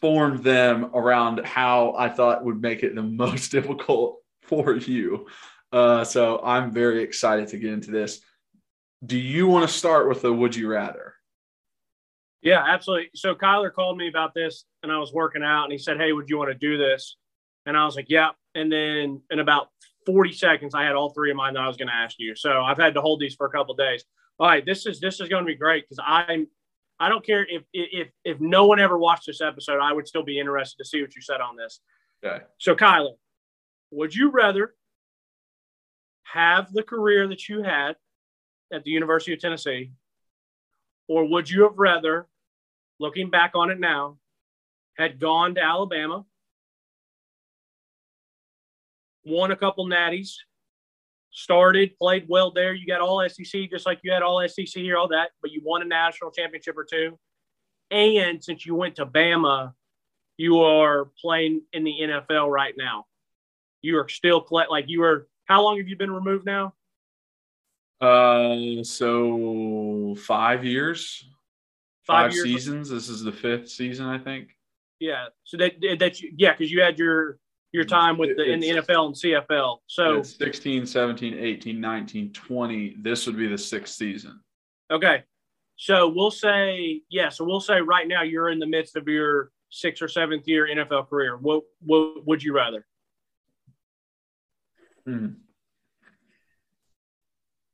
[0.00, 5.26] formed them around how I thought would make it the most difficult for you.
[5.74, 8.20] Uh, so I'm very excited to get into this.
[9.04, 11.14] Do you want to start with the would you rather?
[12.42, 13.10] Yeah, absolutely.
[13.16, 16.12] So Kyler called me about this and I was working out and he said, Hey,
[16.12, 17.16] would you want to do this?
[17.66, 18.30] And I was like, Yeah.
[18.54, 19.66] And then in about
[20.06, 22.36] 40 seconds, I had all three of mine that I was going to ask you.
[22.36, 24.04] So I've had to hold these for a couple of days.
[24.38, 26.46] All right, this is this is going to be great because I'm
[27.00, 30.22] I don't care if if if no one ever watched this episode, I would still
[30.22, 31.80] be interested to see what you said on this.
[32.24, 32.44] Okay.
[32.58, 33.14] So Kyler,
[33.90, 34.74] would you rather
[36.24, 37.96] have the career that you had
[38.72, 39.92] at the University of Tennessee,
[41.08, 42.26] or would you have rather,
[42.98, 44.18] looking back on it now,
[44.96, 46.24] had gone to Alabama,
[49.24, 50.32] won a couple natties,
[51.30, 52.72] started, played well there.
[52.72, 55.60] You got all SEC, just like you had all SEC here, all that, but you
[55.64, 57.18] won a national championship or two.
[57.90, 59.72] And since you went to Bama,
[60.36, 63.04] you are playing in the NFL right now.
[63.82, 65.28] You are still like you were.
[65.44, 66.74] How long have you been removed now?
[68.00, 71.26] Uh, so five years,
[72.06, 72.44] Five five, years.
[72.44, 72.90] seasons.
[72.90, 74.50] This is the fifth season, I think.
[75.00, 75.26] Yeah.
[75.44, 77.38] So that that you, yeah, because you had your
[77.72, 79.78] your time with the in the NFL and CFL.
[79.86, 82.96] So It's 16, 17, 18, 19, 20.
[83.00, 84.40] This would be the sixth season.
[84.90, 85.24] okay.
[85.76, 87.30] So we'll say yeah.
[87.30, 90.68] So we'll say right now you're in the midst of your sixth or seventh year
[90.68, 91.36] NFL career.
[91.36, 92.86] What what would you rather?
[95.06, 95.26] Hmm.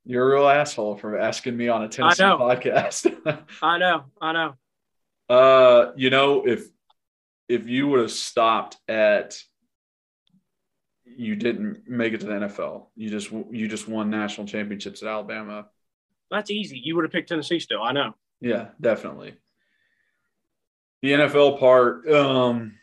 [0.03, 2.37] You're a real asshole for asking me on a Tennessee know.
[2.37, 3.43] podcast.
[3.61, 4.05] I know.
[4.19, 4.55] I know.
[5.29, 6.67] uh, you know, if
[7.47, 9.41] if you would have stopped at
[11.05, 15.09] you didn't make it to the NFL, you just you just won national championships at
[15.09, 15.67] Alabama.
[16.29, 16.79] That's easy.
[16.83, 17.81] You would have picked Tennessee still.
[17.83, 18.15] I know.
[18.39, 19.33] Yeah, definitely.
[21.01, 22.75] The NFL part um,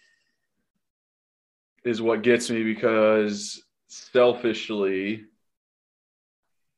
[1.84, 5.24] is what gets me because selfishly,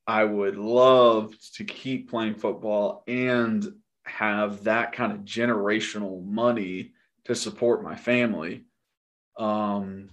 [0.06, 3.64] I would love to keep playing football and
[4.04, 6.92] have that kind of generational money
[7.24, 8.64] to support my family.
[9.38, 10.10] Um,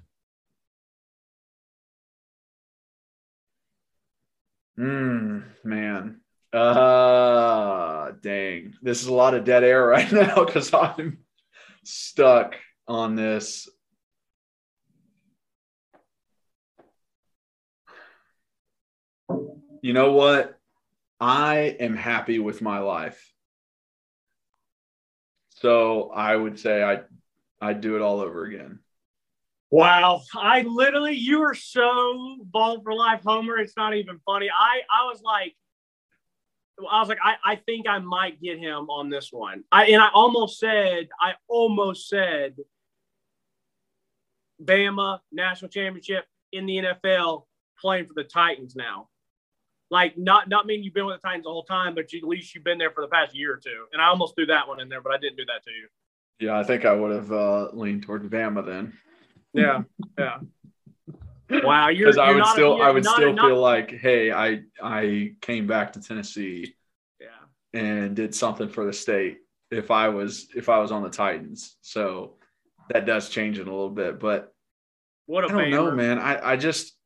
[4.77, 6.21] mm, man.
[6.53, 8.73] Uh dang.
[8.81, 11.19] This is a lot of dead air right now because I'm
[11.83, 12.55] stuck
[12.87, 13.69] on this.
[19.81, 20.59] You know what?
[21.19, 23.33] I am happy with my life.
[25.55, 27.01] So I would say I
[27.59, 28.79] I'd do it all over again.
[29.69, 30.21] Wow.
[30.35, 33.57] I literally, you are so bald for life, Homer.
[33.57, 34.49] It's not even funny.
[34.49, 35.55] I, I was like,
[36.89, 39.63] I was like, I, I think I might get him on this one.
[39.71, 42.55] I and I almost said, I almost said
[44.63, 47.45] Bama national championship in the NFL
[47.81, 49.09] playing for the Titans now.
[49.89, 52.27] Like not not mean you've been with the Titans the whole time, but you, at
[52.27, 53.85] least you've been there for the past year or two.
[53.93, 55.87] And I almost threw that one in there, but I didn't do that to you.
[56.39, 58.93] Yeah, I think I would have uh, leaned toward Bama then.
[59.53, 59.83] Yeah,
[60.19, 60.39] yeah.
[61.49, 63.91] Wow, you're Because I would not still, you're I would not still not- feel like,
[63.91, 66.75] hey, I I came back to Tennessee
[67.21, 67.79] yeah.
[67.79, 69.37] and did something for the state
[69.71, 71.77] if I was if I was on the Titans.
[71.81, 72.35] So
[72.89, 74.53] that does change it a little bit, but
[75.25, 76.19] What a I don't know, man.
[76.19, 76.96] I, I just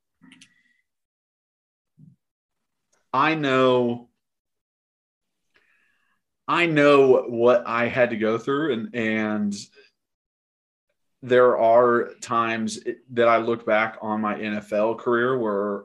[3.13, 4.09] I know
[6.47, 9.55] I know what I had to go through and and
[11.23, 12.79] there are times
[13.11, 15.83] that I look back on my NFL career where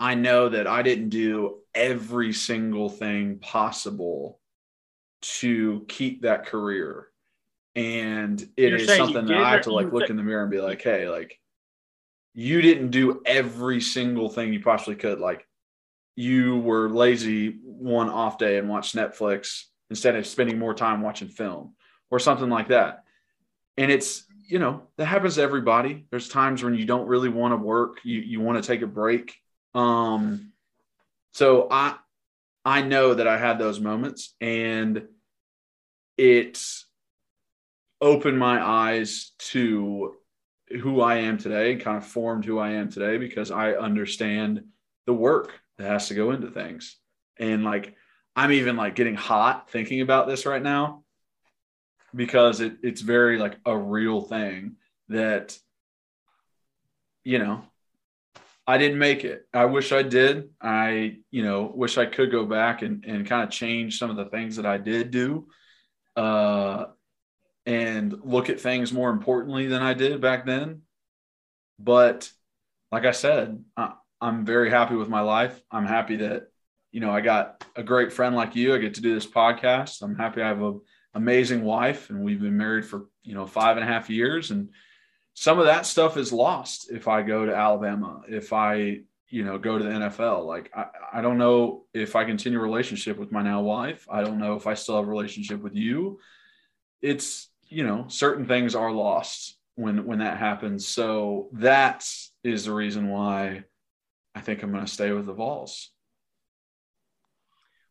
[0.00, 4.40] I know that I didn't do every single thing possible
[5.22, 7.06] to keep that career.
[7.76, 10.50] And it You're is something that I have to like look in the mirror and
[10.50, 11.38] be like, hey, like
[12.34, 15.20] you didn't do every single thing you possibly could.
[15.20, 15.46] Like
[16.20, 21.28] you were lazy one off day and watched Netflix instead of spending more time watching
[21.28, 21.74] film
[22.10, 23.04] or something like that.
[23.78, 26.04] And it's, you know, that happens to everybody.
[26.10, 28.86] There's times when you don't really want to work, you, you want to take a
[28.86, 29.34] break.
[29.74, 30.52] Um,
[31.32, 31.96] so I,
[32.66, 35.06] I know that I had those moments and
[36.18, 36.62] it
[38.02, 40.16] opened my eyes to
[40.82, 44.64] who I am today, kind of formed who I am today because I understand
[45.06, 46.96] the work that has to go into things.
[47.38, 47.94] And like,
[48.36, 51.04] I'm even like getting hot thinking about this right now
[52.14, 54.76] because it, it's very like a real thing
[55.08, 55.58] that,
[57.24, 57.62] you know,
[58.66, 59.48] I didn't make it.
[59.52, 60.50] I wish I did.
[60.60, 64.16] I, you know, wish I could go back and, and kind of change some of
[64.16, 65.48] the things that I did do.
[66.14, 66.86] Uh,
[67.66, 70.82] and look at things more importantly than I did back then.
[71.78, 72.30] But
[72.92, 73.64] like I said,
[74.20, 75.60] I'm very happy with my life.
[75.70, 76.48] I'm happy that,
[76.92, 78.74] you know, I got a great friend like you.
[78.74, 80.02] I get to do this podcast.
[80.02, 80.80] I'm happy I have an
[81.14, 84.50] amazing wife and we've been married for, you know, five and a half years.
[84.50, 84.70] And
[85.34, 89.58] some of that stuff is lost if I go to Alabama, if I, you know,
[89.58, 90.44] go to the NFL.
[90.44, 94.06] Like, I, I don't know if I continue a relationship with my now wife.
[94.10, 96.18] I don't know if I still have a relationship with you.
[97.00, 100.86] It's, you know, certain things are lost when when that happens.
[100.86, 102.06] So that
[102.42, 103.64] is the reason why
[104.40, 105.90] I think I'm going to stay with the Vols.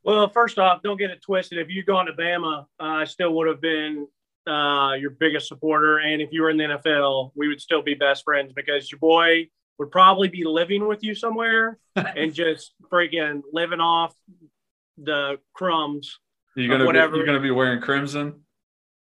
[0.03, 1.59] Well, first off, don't get it twisted.
[1.59, 4.07] If you'd gone to Bama, uh, I still would have been
[4.47, 5.99] uh, your biggest supporter.
[5.99, 8.97] And if you were in the NFL, we would still be best friends because your
[8.97, 9.47] boy
[9.77, 14.15] would probably be living with you somewhere and just freaking living off
[14.97, 16.17] the crumbs.
[16.55, 17.11] You're going to whatever.
[17.11, 18.41] be, you're going to be wearing crimson.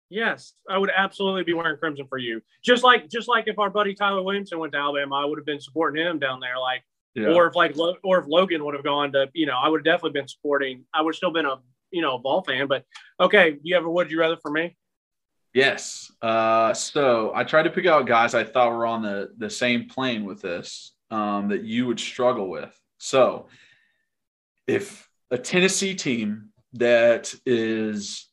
[0.09, 2.41] Yes, I would absolutely be wearing crimson for you.
[2.63, 5.45] Just like just like if our buddy Tyler Williamson went to Alabama, I would have
[5.45, 6.57] been supporting him down there.
[6.57, 6.83] Like
[7.17, 7.29] Yeah.
[7.29, 9.85] or if like or if Logan would have gone to, you know, I would have
[9.85, 10.85] definitely been supporting.
[10.93, 11.55] I would have still been a
[11.89, 12.67] you know a Vol fan.
[12.67, 12.83] But
[13.19, 14.77] okay, you ever would you rather for me?
[15.53, 16.11] Yes.
[16.21, 19.89] Uh, so I tried to pick out guys I thought were on the the same
[19.89, 22.79] plane with this um, that you would struggle with.
[22.99, 23.47] So
[24.67, 28.27] if a Tennessee team that is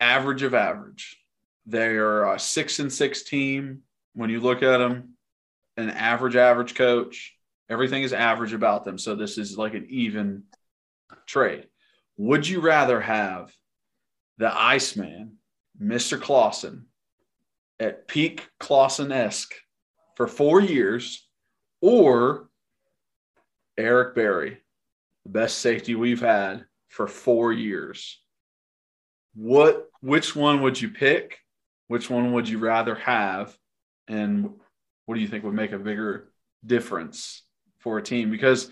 [0.00, 1.16] average of average,
[1.64, 3.82] they're a six and six team.
[4.14, 5.16] When you look at them,
[5.76, 7.35] an average average coach,
[7.68, 8.98] everything is average about them.
[8.98, 10.44] So this is like an even
[11.26, 11.68] trade.
[12.16, 13.52] Would you rather have
[14.38, 15.36] the Iceman?
[15.80, 16.20] Mr.
[16.20, 16.86] Clausen
[17.78, 19.54] at peak Clausen esque
[20.14, 21.28] for four years,
[21.82, 22.48] or
[23.76, 24.58] Eric Berry,
[25.24, 28.20] the best safety we've had for four years.
[29.34, 31.38] What which one would you pick?
[31.88, 33.56] Which one would you rather have?
[34.08, 34.50] And
[35.04, 36.32] what do you think would make a bigger
[36.64, 37.42] difference
[37.86, 38.32] for a team?
[38.32, 38.68] Because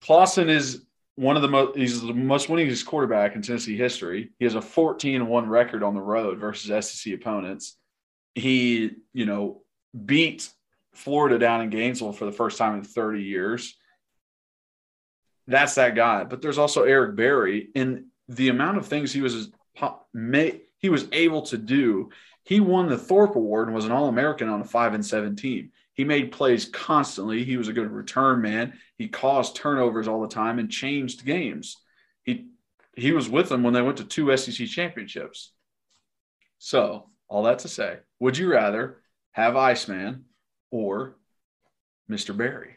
[0.00, 0.86] Clausen is
[1.16, 4.30] one of the most he's the most winningest quarterback in Tennessee history.
[4.38, 7.76] He has a 14 1 record on the road versus SEC opponents.
[8.34, 9.60] He, you know,
[10.06, 10.48] beat
[10.94, 13.76] Florida down in Gainesville for the first time in 30 years.
[15.46, 16.24] That's that guy.
[16.24, 19.50] But there's also Eric Berry and the amount of things he was
[20.78, 22.08] he was able to do.
[22.44, 25.72] He won the Thorpe Award and was an All-American on a 5 and 7 team.
[26.00, 27.44] He made plays constantly.
[27.44, 28.72] He was a good return man.
[28.96, 31.76] He caused turnovers all the time and changed games.
[32.22, 32.46] He
[32.96, 35.52] he was with them when they went to two SEC championships.
[36.56, 40.24] So, all that to say, would you rather have Iceman
[40.70, 41.18] or
[42.10, 42.34] Mr.
[42.34, 42.76] Berry?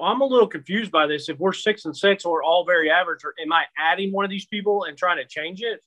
[0.00, 1.28] I'm a little confused by this.
[1.28, 4.30] If we're six and six or all very average, or am I adding one of
[4.30, 5.84] these people and trying to change it?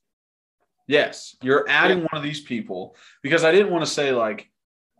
[0.86, 2.94] Yes, you're adding one of these people
[3.24, 4.48] because I didn't want to say like.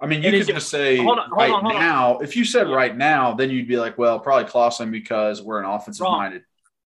[0.00, 1.80] I mean, you could just say hold on, hold right on, hold on.
[1.80, 2.18] now.
[2.18, 5.64] If you said right now, then you'd be like, well, probably Clausen because we're an
[5.64, 6.18] offensive Wrong.
[6.18, 6.42] minded.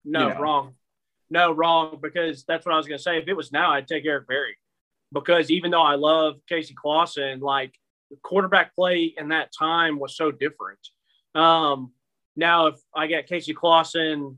[0.06, 0.40] No, You know.
[0.40, 0.76] wrong.
[1.30, 2.00] No, wrong.
[2.02, 3.18] Because that's what I was going to say.
[3.18, 4.56] If it was now, I'd take Eric Berry.
[5.12, 7.74] Because even though I love Casey Clausen, like
[8.12, 10.80] the quarterback play in that time was so different.
[11.34, 11.92] Um,
[12.36, 14.38] now, if I got Casey Clausen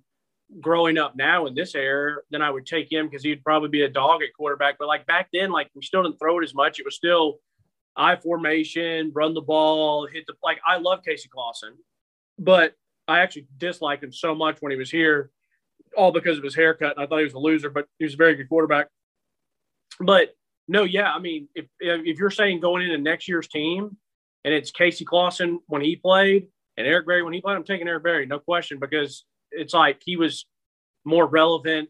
[0.59, 3.81] growing up now in this era, then I would take him because he'd probably be
[3.81, 4.77] a dog at quarterback.
[4.79, 6.79] But like back then, like we still didn't throw it as much.
[6.79, 7.39] It was still
[7.95, 10.59] I formation, run the ball, hit the like.
[10.65, 11.73] I love Casey Clausen,
[12.39, 12.73] but
[13.07, 15.31] I actually disliked him so much when he was here,
[15.95, 16.99] all because of his haircut.
[16.99, 18.87] I thought he was a loser, but he was a very good quarterback.
[19.99, 20.35] But
[20.67, 23.97] no, yeah, I mean, if if you're saying going into next year's team,
[24.43, 27.87] and it's Casey Clausen when he played and Eric Berry when he played, I'm taking
[27.87, 30.45] Eric Berry, no question, because it's like he was
[31.05, 31.89] more relevant,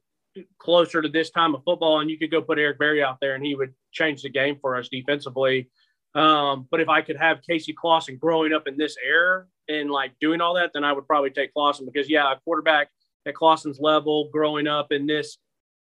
[0.59, 3.35] closer to this time of football, and you could go put Eric Berry out there
[3.35, 5.69] and he would change the game for us defensively.
[6.15, 10.11] Um, but if I could have Casey Clausen growing up in this era and like
[10.19, 12.89] doing all that, then I would probably take Clausen because yeah, a quarterback
[13.25, 15.37] at Clausen's level, growing up in this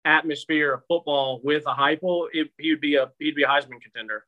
[0.04, 3.80] atmosphere of football with a Heupel, it, he would be a he'd be a Heisman
[3.80, 4.24] contender.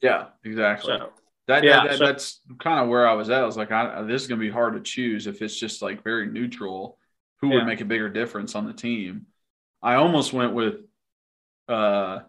[0.00, 0.96] Yeah, exactly.
[0.96, 1.10] So
[1.48, 3.42] That, Yeah, that, that- so- that's kind of where I was at.
[3.42, 5.82] I was like, I, this is going to be hard to choose if it's just
[5.82, 6.98] like very neutral.
[7.40, 7.54] Who Yeah.
[7.56, 9.26] would make a bigger difference on the team?
[9.82, 10.76] I almost went with
[11.68, 12.20] uh,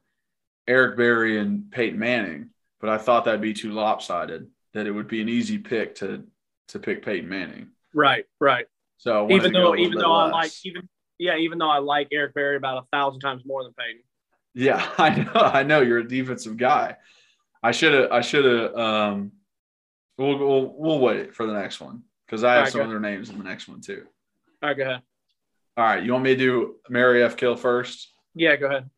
[0.67, 2.49] Eric Berry and Peyton Manning,
[2.79, 4.47] but I thought that'd be too lopsided.
[4.73, 6.25] That it would be an easy pick to
[6.69, 7.69] to pick Peyton Manning.
[7.93, 8.67] right, right.
[8.97, 10.33] So Even to go a though even though I less.
[10.33, 13.73] like even yeah, even though I like Eric Berry about a thousand times more than
[13.73, 14.01] Peyton.
[14.53, 15.31] Yeah, I know.
[15.33, 16.97] I know you're a defensive guy.
[17.63, 18.11] I should have.
[18.11, 18.75] I should have.
[18.75, 19.31] Um,
[20.17, 23.29] we'll, we'll we'll wait for the next one because I have Alright, some other names
[23.29, 24.05] in the next one too.
[24.61, 25.01] All right, go ahead.
[25.77, 27.37] All right, you want me to do Mary F.
[27.37, 28.09] Kill first?
[28.35, 28.89] Yeah, go ahead.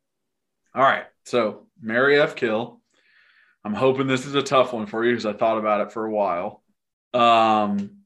[0.73, 2.35] All right, so Mary F.
[2.35, 2.80] Kill.
[3.63, 6.05] I'm hoping this is a tough one for you because I thought about it for
[6.05, 6.63] a while.
[7.13, 8.01] Um,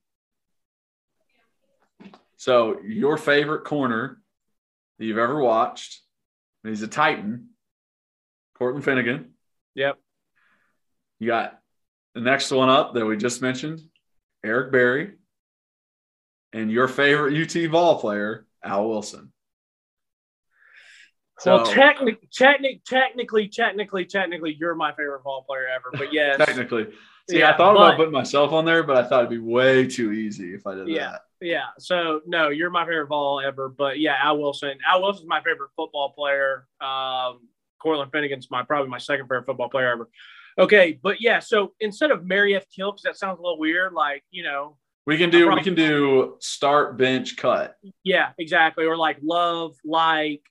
[2.38, 4.22] so your favorite corner
[4.98, 6.02] that you've ever watched?
[6.64, 7.50] He's a Titan.
[8.58, 9.34] Cortland Finnegan.
[9.76, 9.98] Yep.
[11.20, 11.60] You got
[12.14, 13.82] the next one up that we just mentioned,
[14.44, 15.14] Eric Berry,
[16.54, 19.32] and your favorite UT ball player, Al Wilson.
[21.46, 25.90] Well, So- technic, technic, technically, technically, technically, you're my favorite ball player ever.
[25.94, 26.88] But yes, Technically,
[27.30, 29.88] see, Yeah, I thought about putting myself on there, but I thought it'd be way
[29.88, 31.12] too easy if I did Yeah.
[31.12, 31.22] that.
[31.42, 31.66] yeah.
[31.80, 33.70] So no, you're my favorite ball ever.
[33.70, 34.78] But yeah, Al Wilson.
[34.88, 36.68] Al Wilson's my favorite football player.
[36.82, 37.48] Um,
[37.82, 40.10] Cortland Finnegan's my probably my second favorite football player ever.
[40.58, 41.40] Okay, but yeah.
[41.40, 42.64] So instead of Mary F.
[42.74, 45.76] Kill, because that sounds a little weird, like you know, We can do we can
[45.76, 47.76] do start bench cut.
[48.06, 50.42] yeah, exactly, or like love, like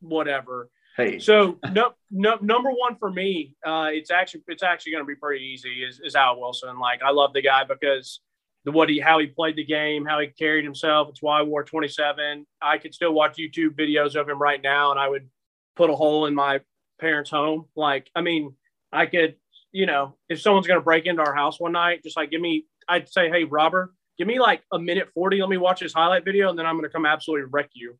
[0.00, 0.70] whatever.
[0.96, 5.08] Hey, So no, no, number one for me, uh, it's actually it's actually going to
[5.08, 5.82] be pretty easy.
[5.82, 6.78] Is, is Al Wilson?
[6.78, 8.20] Like I love the guy because
[8.64, 11.08] the what he how he played the game, how he carried himself.
[11.08, 12.46] It's why I wore 27.
[12.60, 15.28] I could still watch YouTube videos of him right now, and I would
[15.76, 16.60] put a hole in my
[17.00, 17.66] parents' home.
[17.74, 18.54] Like I mean,
[18.92, 19.36] I could,
[19.72, 22.40] you know, if someone's going to break into our house one night, just like give
[22.40, 25.40] me, I'd say, hey, Robert, give me like a minute 40.
[25.40, 27.98] Let me watch this highlight video, and then I'm going to come absolutely wreck you.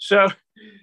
[0.00, 0.28] So,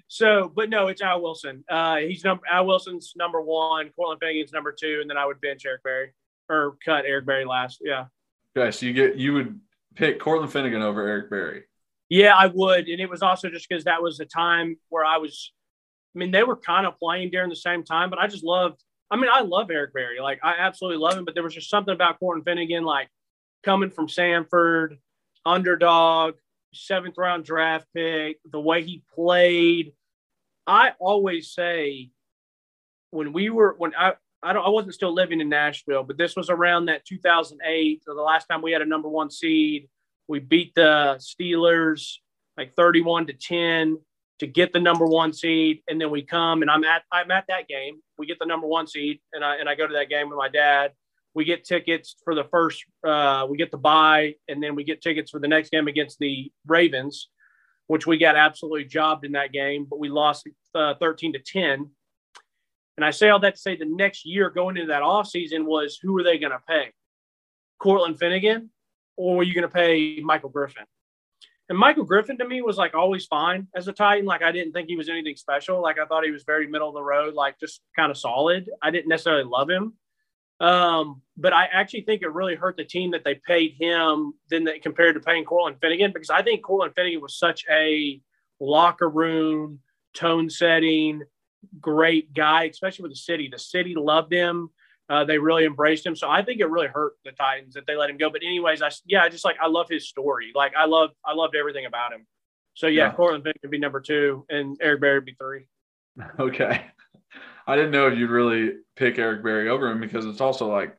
[0.07, 1.65] so, but no, it's Al Wilson.
[1.68, 3.89] Uh, he's number Al Wilson's number one.
[3.95, 6.13] Cortland Finnegan's number two, and then I would bench Eric Berry
[6.49, 7.80] or cut Eric Berry last.
[7.84, 8.05] Yeah,
[8.55, 9.59] okay, so you get you would
[9.95, 11.63] pick Cortland Finnegan over Eric Berry.
[12.09, 12.88] yeah, I would.
[12.88, 15.51] And it was also just because that was the time where I was.
[16.15, 18.82] I mean, they were kind of playing during the same time, but I just loved.
[19.09, 20.20] I mean, I love Eric Berry.
[20.20, 21.26] Like, I absolutely love him.
[21.26, 23.09] But there was just something about Cortland Finnegan, like
[23.63, 24.97] coming from Samford,
[25.45, 26.36] underdog,
[26.78, 29.93] seventh round draft pick, the way he played.
[30.65, 32.11] I always say
[33.11, 34.13] when we were when I
[34.43, 38.15] I don't I wasn't still living in Nashville, but this was around that 2008, so
[38.15, 39.89] the last time we had a number one seed.
[40.28, 42.17] We beat the Steelers
[42.57, 43.97] like 31 to 10
[44.39, 47.45] to get the number one seed, and then we come and I'm at I'm at
[47.47, 48.01] that game.
[48.17, 50.38] We get the number one seed, and I and I go to that game with
[50.38, 50.91] my dad.
[51.38, 52.83] We get tickets for the first.
[53.07, 56.17] Uh, we get the buy, and then we get tickets for the next game against
[56.17, 57.29] the Ravens,
[57.85, 61.91] which we got absolutely jobbed in that game, but we lost uh, 13 to 10.
[62.95, 65.99] And I say all that to say the next year going into that offseason was
[66.01, 66.91] who are they going to pay?
[67.77, 68.71] Cortland Finnegan,
[69.15, 70.85] or were you going to pay Michael Griffin?
[71.69, 74.25] And Michael Griffin to me was like always fine as a Titan.
[74.25, 75.83] Like I didn't think he was anything special.
[75.83, 78.71] Like I thought he was very middle of the road, like just kind of solid.
[78.81, 79.93] I didn't necessarily love him.
[80.59, 84.63] Um, but I actually think it really hurt the team that they paid him than
[84.63, 88.19] they compared to paying Cortland Finnegan because I think Cortland Finnegan was such a
[88.59, 89.79] locker room
[90.15, 91.21] tone setting
[91.79, 93.49] great guy, especially with the city.
[93.51, 94.69] The city loved him.
[95.09, 96.15] Uh, they really embraced him.
[96.15, 98.29] So I think it really hurt the Titans that they let him go.
[98.29, 100.51] But anyways, I yeah, I just like I love his story.
[100.53, 102.25] Like I love I loved everything about him.
[102.73, 103.13] So yeah, yeah.
[103.13, 105.67] Cortland Finnegan could be number two, and Eric Berry would be three.
[106.39, 106.85] Okay.
[107.68, 110.97] I didn't know if you'd really pick Eric Berry over him because it's also like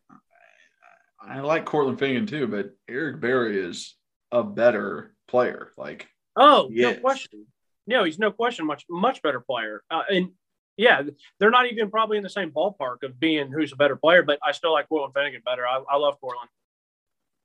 [1.21, 3.97] I like Cortland Finnegan too, but Eric Berry is
[4.31, 5.73] a better player.
[5.79, 7.47] Like oh, no question.
[7.87, 9.83] No, he's no question much much better player.
[9.91, 10.31] Uh, and
[10.77, 11.03] yeah,
[11.41, 14.39] they're not even probably in the same ballpark of being who's a better player, but
[14.47, 15.67] I still like Cortland Finnegan better.
[15.67, 16.51] I, I love Cortland.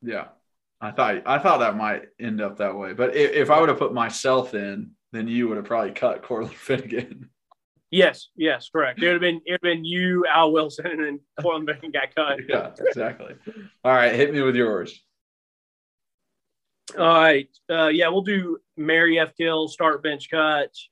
[0.01, 0.27] Yeah,
[0.81, 3.69] I thought I thought that might end up that way, but if, if I would
[3.69, 7.29] have put myself in, then you would have probably cut Cortland Finnegan.
[7.93, 9.03] Yes, yes, correct.
[9.03, 11.91] It would have been it would have been you, Al Wilson, and then Cortland Finnegan
[11.91, 12.39] got cut.
[12.49, 13.35] yeah, exactly.
[13.83, 14.99] All right, hit me with yours.
[16.97, 19.35] All right, uh, yeah, we'll do Mary F.
[19.37, 20.89] Gill start bench cuts.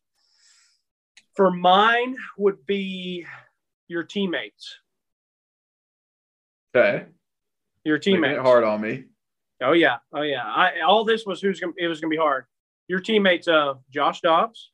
[1.36, 3.26] For mine would be
[3.88, 4.78] your teammates.
[6.76, 7.06] Okay.
[7.84, 8.41] Your teammates.
[8.41, 9.06] Hard on me.
[9.60, 10.43] Oh yeah, oh yeah.
[10.45, 12.45] I, all this was who's gonna, it was going to be hard.
[12.88, 14.70] Your teammates of Josh Dobbs.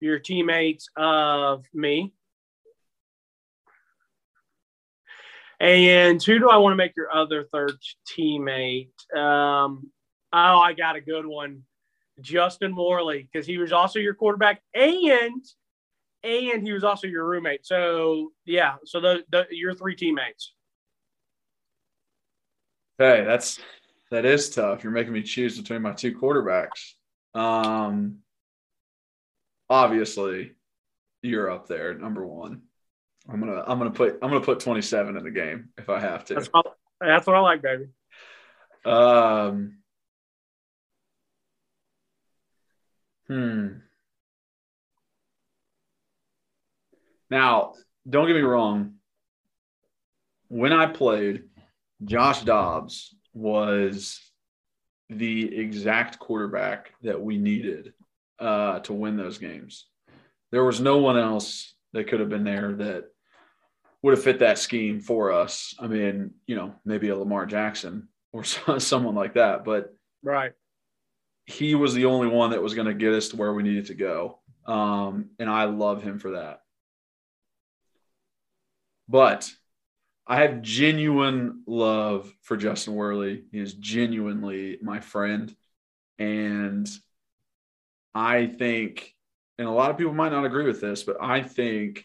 [0.00, 2.12] Your teammates of me.
[5.58, 7.76] And who do I want to make your other third
[8.06, 8.90] teammate?
[9.16, 9.90] Um,
[10.32, 11.62] oh, I got a good one.
[12.20, 15.44] Justin Worley, because he was also your quarterback and
[16.22, 17.64] and he was also your roommate.
[17.64, 20.52] So yeah, so the, the your three teammates.
[22.98, 23.60] Hey, that's
[24.10, 24.82] that is tough.
[24.82, 26.92] You're making me choose between my two quarterbacks.
[27.34, 28.18] Um,
[29.68, 30.52] obviously,
[31.22, 32.62] you're up there, number one.
[33.28, 36.24] I'm gonna I'm gonna put I'm gonna put 27 in the game if I have
[36.26, 36.34] to.
[36.34, 36.48] That's,
[37.00, 37.86] that's what I like, baby.
[38.84, 39.78] Um,
[43.28, 43.78] Hmm.
[47.28, 47.72] Now,
[48.08, 48.94] don't get me wrong.
[50.48, 51.44] When I played,
[52.04, 54.20] Josh Dobbs was
[55.08, 57.94] the exact quarterback that we needed
[58.38, 59.86] uh, to win those games.
[60.52, 63.04] There was no one else that could have been there that
[64.02, 65.74] would have fit that scheme for us.
[65.78, 68.44] I mean, you know, maybe a Lamar Jackson or
[68.78, 70.52] someone like that, but right
[71.46, 73.86] he was the only one that was going to get us to where we needed
[73.86, 74.40] to go.
[74.66, 76.60] Um, and I love him for that.
[79.08, 79.50] But
[80.26, 83.44] I have genuine love for Justin Worley.
[83.52, 85.54] He is genuinely my friend.
[86.18, 86.88] And
[88.16, 89.14] I think,
[89.58, 92.04] and a lot of people might not agree with this, but I think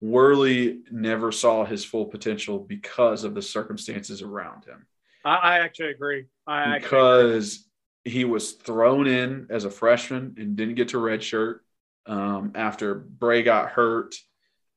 [0.00, 4.86] Worley never saw his full potential because of the circumstances around him.
[5.22, 6.26] I, I actually agree.
[6.46, 7.64] I because agree
[8.04, 11.58] he was thrown in as a freshman and didn't get to redshirt
[12.06, 14.14] um, after Bray got hurt,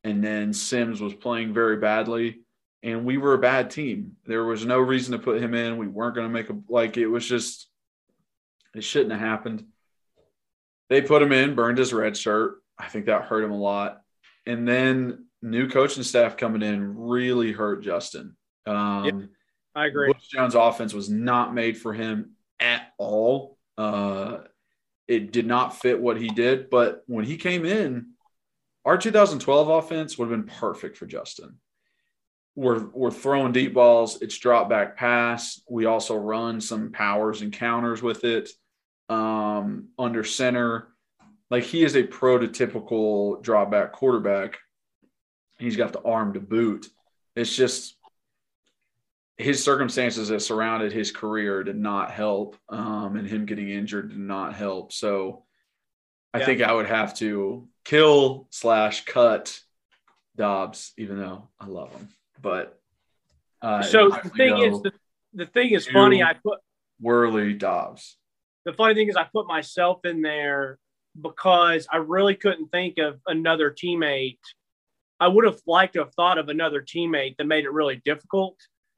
[0.04, 2.42] and then Simms was playing very badly,
[2.84, 4.18] and we were a bad team.
[4.26, 5.78] There was no reason to put him in.
[5.78, 7.70] We weren't going to make a like it was just
[8.76, 9.66] it shouldn't have happened.
[10.90, 12.56] They put him in, burned his red shirt.
[12.78, 14.02] I think that hurt him a lot,
[14.46, 18.36] and then new coaching staff coming in really hurt Justin.
[18.66, 19.16] Um, yep,
[19.76, 20.14] I agree.
[20.32, 23.58] Jones' offense was not made for him at all.
[23.78, 24.40] Uh,
[25.08, 26.70] it did not fit what he did.
[26.70, 28.14] But when he came in,
[28.86, 31.58] our 2012 offense would have been perfect for Justin.
[32.56, 34.22] We're, we're throwing deep balls.
[34.22, 35.62] It's drop back pass.
[35.70, 38.50] We also run some powers and counters with it
[39.10, 40.88] um, under center.
[41.50, 44.58] Like he is a prototypical drawback quarterback.
[45.60, 46.90] He's got the arm to boot.
[47.36, 47.96] It's just
[49.38, 54.20] his circumstances that surrounded his career did not help, um, and him getting injured did
[54.20, 54.92] not help.
[54.92, 55.44] So
[56.34, 56.46] I yeah.
[56.46, 59.60] think I would have to kill slash cut
[60.36, 62.10] Dobbs, even though I love him.
[62.42, 62.80] But
[63.62, 64.92] uh, so the thing is, the,
[65.34, 66.24] the thing is funny.
[66.24, 66.60] I put
[67.00, 68.18] Worley Dobbs.
[68.66, 70.80] The funny thing is, I put myself in there
[71.20, 74.40] because I really couldn't think of another teammate.
[75.20, 78.58] I would have liked to have thought of another teammate that made it really difficult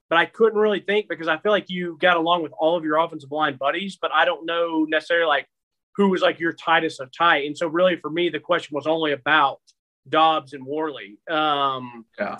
[0.09, 2.84] but I couldn't really think because I feel like you got along with all of
[2.84, 5.47] your offensive line buddies, but I don't know necessarily like
[5.95, 7.47] who was like your tightest of tight.
[7.47, 9.59] And so really for me, the question was only about
[10.07, 11.18] Dobbs and Worley.
[11.30, 12.38] Um, yeah.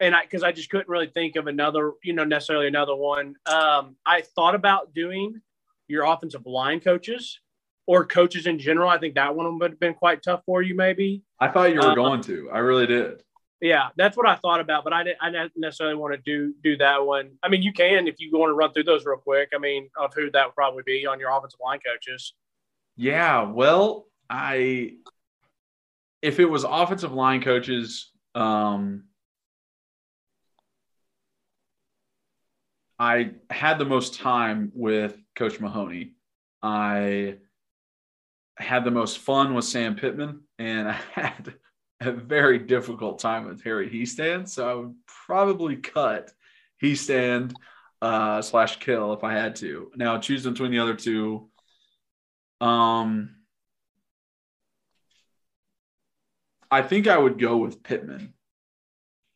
[0.00, 3.36] And I, cause I just couldn't really think of another, you know, necessarily another one.
[3.46, 5.40] Um, I thought about doing
[5.88, 7.40] your offensive line coaches
[7.86, 8.88] or coaches in general.
[8.88, 11.22] I think that one would have been quite tough for you, maybe.
[11.40, 12.50] I thought you were um, going to.
[12.50, 13.22] I really did.
[13.60, 16.52] Yeah, that's what I thought about, but I didn't, I didn't necessarily want to do
[16.64, 17.30] do that one.
[17.44, 19.50] I mean, you can if you want to run through those real quick.
[19.54, 22.34] I mean, of who that would probably be on your offensive line coaches.
[22.96, 24.94] Yeah, well, I
[26.22, 29.04] if it was offensive line coaches, um,
[33.02, 36.12] I had the most time with Coach Mahoney.
[36.62, 37.38] I
[38.56, 41.52] had the most fun with Sam Pittman, and I had
[42.00, 44.48] a very difficult time with Harry Hiestand.
[44.48, 44.94] So I would
[45.26, 46.30] probably cut
[46.80, 47.54] Hiestand
[48.00, 49.90] uh, slash kill if I had to.
[49.96, 51.50] Now choose between the other two.
[52.60, 53.34] Um,
[56.70, 58.34] I think I would go with Pittman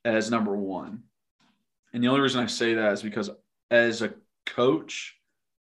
[0.04, 1.02] as number one.
[1.92, 3.28] And the only reason I say that is because
[3.70, 4.14] as a
[4.44, 5.14] coach,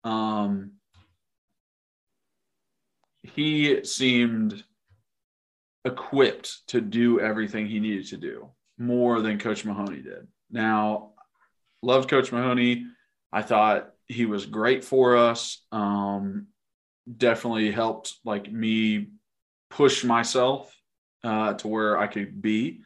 [0.03, 0.71] um,
[3.23, 4.63] he seemed
[5.85, 10.27] equipped to do everything he needed to do more than Coach Mahoney did.
[10.49, 11.11] Now,
[11.81, 12.85] loved Coach Mahoney.
[13.31, 15.61] I thought he was great for us.
[15.71, 16.47] Um,
[17.17, 19.09] definitely helped like me
[19.69, 20.75] push myself
[21.23, 22.81] uh, to where I could be.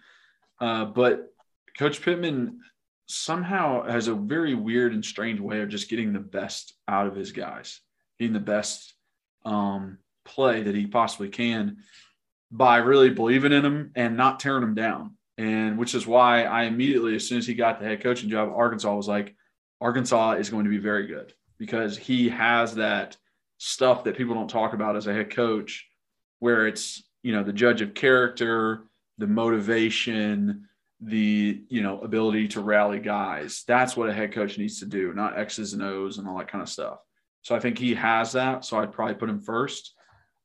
[0.59, 1.33] Uh, but
[1.77, 2.59] Coach Pittman
[3.07, 7.15] somehow has a very weird and strange way of just getting the best out of
[7.15, 7.81] his guys,
[8.19, 8.93] getting the best
[9.45, 11.77] um, play that he possibly can
[12.51, 15.17] by really believing in him and not tearing him down.
[15.37, 18.53] And which is why I immediately, as soon as he got the head coaching job,
[18.55, 19.35] Arkansas was like,
[19.81, 23.17] Arkansas is going to be very good because he has that
[23.57, 25.87] stuff that people don't talk about as a head coach,
[26.39, 28.83] where it's, you know, the judge of character,
[29.17, 30.67] the motivation,
[31.03, 33.63] the, you know, ability to rally guys.
[33.67, 36.47] That's what a head coach needs to do, not X's and O's and all that
[36.47, 36.99] kind of stuff.
[37.41, 38.63] So I think he has that.
[38.63, 39.93] So I'd probably put him first.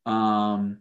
[0.05, 0.81] Um,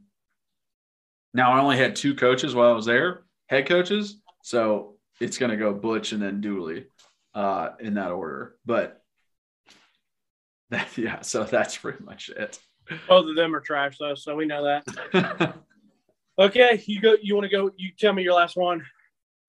[1.34, 4.20] now I only had two coaches while I was there, head coaches.
[4.42, 6.88] So it's going to go Butch and then Dooley
[7.36, 8.56] uh, in that order.
[8.66, 9.02] But
[10.70, 12.60] that, yeah, so that's pretty much it.
[13.08, 15.56] Both of them are trash though, so we know that.
[16.40, 17.16] okay, you go.
[17.22, 17.70] You want to go?
[17.76, 18.86] You tell me your last one.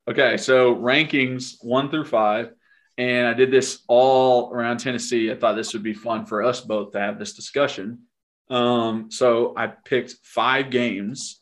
[0.09, 2.55] Okay, so rankings one through five,
[2.97, 5.31] and I did this all around Tennessee.
[5.31, 8.05] I thought this would be fun for us both to have this discussion.
[8.49, 11.41] Um, so I picked five games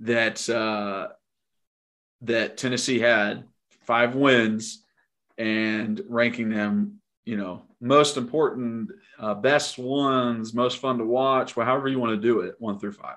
[0.00, 1.08] that uh,
[2.22, 3.44] that Tennessee had,
[3.82, 4.82] five wins,
[5.36, 11.66] and ranking them, you know, most important, uh, best ones, most fun to watch, well,
[11.66, 13.16] however you want to do it, one through five.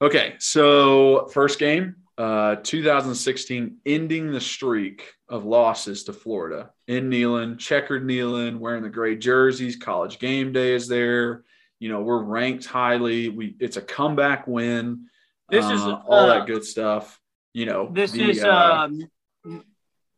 [0.00, 7.58] Okay, so first game, uh, 2016, ending the streak of losses to Florida in Neyland,
[7.58, 9.76] checkered Neyland, wearing the gray jerseys.
[9.76, 11.44] College game day is there.
[11.78, 13.30] You know, we're ranked highly.
[13.30, 15.06] We it's a comeback win.
[15.48, 17.18] This is uh, all uh, that good stuff.
[17.54, 19.64] You know, This the, is uh, um,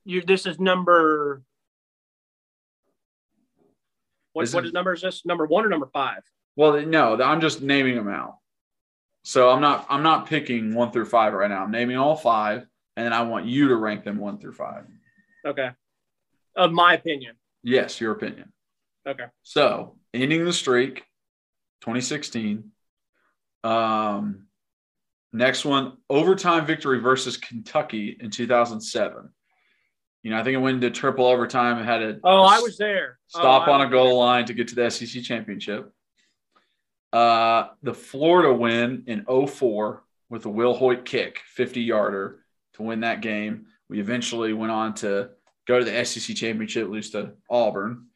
[0.04, 0.22] you.
[0.22, 1.42] This is number.
[4.32, 5.24] What what is- is number is this?
[5.24, 6.22] Number one or number five?
[6.56, 8.38] Well, no, I'm just naming them out.
[9.22, 11.62] So I'm not I'm not picking one through five right now.
[11.62, 12.66] I'm naming all five,
[12.96, 14.84] and then I want you to rank them one through five.
[15.46, 15.70] Okay,
[16.56, 17.36] of my opinion.
[17.62, 18.52] Yes, your opinion.
[19.06, 19.24] Okay.
[19.42, 21.04] So ending the streak,
[21.82, 22.70] 2016.
[23.64, 24.46] Um,
[25.32, 29.28] next one, overtime victory versus Kentucky in 2007.
[30.22, 32.76] You know, I think it went into triple overtime and had to Oh, I was
[32.78, 33.18] there.
[33.26, 35.92] stop oh, on a goal line to get to the SEC championship.
[37.12, 42.38] Uh, the Florida win in 04 with a Wilhoit kick, 50 yarder
[42.74, 43.66] to win that game.
[43.88, 45.30] We eventually went on to
[45.66, 48.06] go to the SEC championship, lose to Auburn.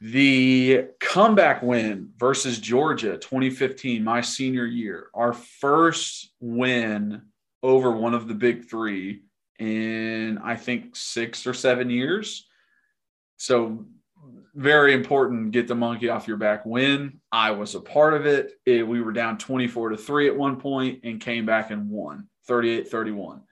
[0.00, 7.22] The comeback win versus Georgia 2015, my senior year, our first win
[7.62, 9.22] over one of the big three
[9.58, 12.46] in I think six or seven years.
[13.36, 13.86] So
[14.54, 17.20] very important get the monkey off your back win.
[17.32, 18.52] I was a part of it.
[18.64, 22.28] It- we were down 24 to 3 at one point and came back and won
[22.48, 23.42] 38-31.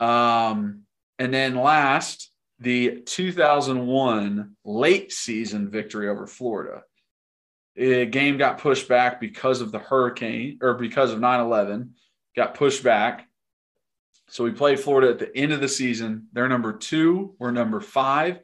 [0.00, 0.82] Um,
[1.18, 6.82] and then last, the 2001 late season victory over Florida.
[7.76, 11.90] The game got pushed back because of the hurricane or because of 9/11,
[12.36, 13.28] got pushed back.
[14.28, 16.28] So we played Florida at the end of the season.
[16.32, 18.40] They're number 2, we're number 5.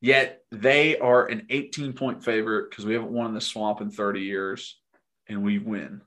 [0.00, 3.90] Yet they are an 18 point favorite because we haven't won in the swamp in
[3.90, 4.78] 30 years
[5.28, 6.02] and we win.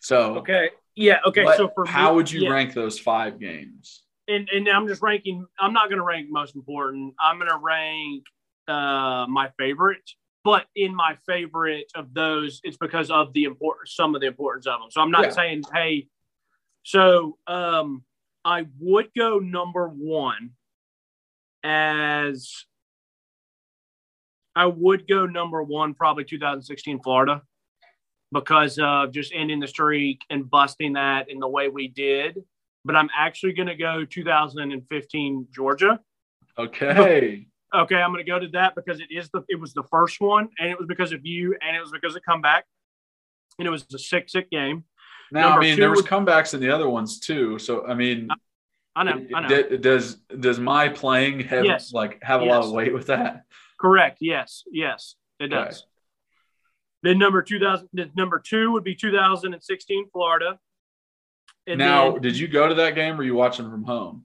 [0.00, 0.70] So, Okay.
[0.94, 1.18] Yeah.
[1.26, 1.44] Okay.
[1.44, 4.04] what- so for how me- would you yeah, rank those five games?
[4.28, 5.46] And, and I'm just ranking.
[5.58, 7.14] I'm not going to rank most important.
[7.18, 8.24] I'm going to rank
[8.68, 10.08] uh, my favorite.
[10.44, 14.66] But in my favorite of those, it's because of the important some of the importance
[14.66, 14.90] of them.
[14.90, 15.30] So I'm not Yeah.
[15.30, 16.08] saying, hey,
[16.84, 18.04] So um,
[18.44, 20.50] I would go number one
[21.68, 22.64] as
[24.56, 27.42] I would go number one, probably 2016 Florida,
[28.32, 32.42] because of just ending the streak and busting that in the way we did.
[32.84, 36.00] But I'm actually going to go 2015 Georgia.
[36.58, 37.46] Okay.
[37.74, 40.22] Okay, I'm going to go to that because it is the it was the first
[40.22, 42.64] one, and it was because of you, and it was because of comeback,
[43.58, 44.84] and it was a sick sick game.
[45.30, 47.58] Now, Number I mean, there was would- comebacks in the other ones too.
[47.58, 48.36] So, I mean, uh,
[48.96, 49.62] I know, I know.
[49.62, 51.92] d- does does my playing have Yes.
[51.92, 53.44] like have a lot of weight with that?
[53.80, 54.18] Correct.
[54.20, 54.64] Yes.
[54.72, 55.64] Yes, it Okay.
[55.66, 55.86] does.
[57.04, 60.58] Then number 2000, then number two would be 2016 Florida.
[61.68, 64.24] And now, then, did you go to that game or were you watching from home?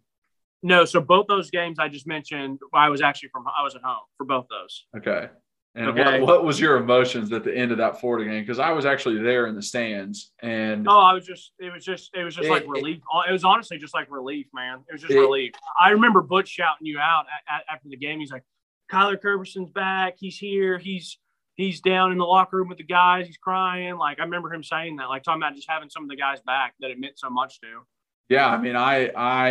[0.66, 3.82] no, so both those games I just mentioned, I was actually from, I was at
[3.84, 4.86] home for both those.
[4.98, 5.28] Okay.
[5.76, 6.20] And Okay.
[6.20, 8.44] what, what was your emotions at the end of that Florida game?
[8.44, 11.84] Because I was actually there in the stands, and Oh, I was just, it was
[11.84, 13.02] just, it was just It- like relief.
[13.28, 14.84] It was honestly just like relief, man.
[14.88, 15.54] It was just It- relief.
[15.80, 18.20] I remember Butch shouting you out a- a- after the game.
[18.20, 18.44] He's like,
[18.92, 20.16] Kyler Kerbyson's back.
[20.20, 20.78] He's here.
[20.78, 21.18] He's,
[21.56, 23.26] he's down in the locker room with the guys.
[23.26, 23.96] He's crying.
[23.98, 26.40] Like, I remember him saying that, like talking about just having some of the guys
[26.42, 27.82] back that it meant so much to.
[28.30, 29.48] yeah, I mean, I I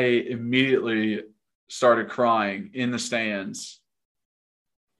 [0.52, 1.22] immediately
[1.68, 3.80] started crying in the stands.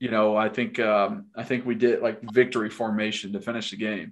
[0.03, 3.77] You know, I think um, I think we did like victory formation to finish the
[3.77, 4.11] game,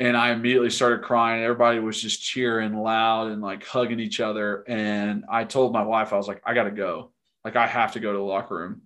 [0.00, 1.44] and I immediately started crying.
[1.44, 4.64] Everybody was just cheering loud and like hugging each other.
[4.66, 7.12] And I told my wife, I was like, I got to go.
[7.44, 8.82] Like, I have to go to the locker room.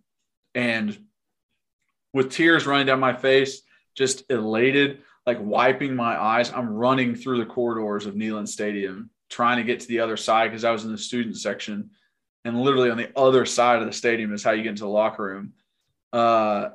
[0.55, 0.95] And
[2.13, 3.63] with tears running down my face,
[3.95, 9.57] just elated, like wiping my eyes, I'm running through the corridors of Neyland Stadium, trying
[9.57, 11.91] to get to the other side because I was in the student section.
[12.45, 14.89] And literally on the other side of the stadium is how you get into the
[14.89, 15.55] locker room.
[16.13, 16.71] Uh,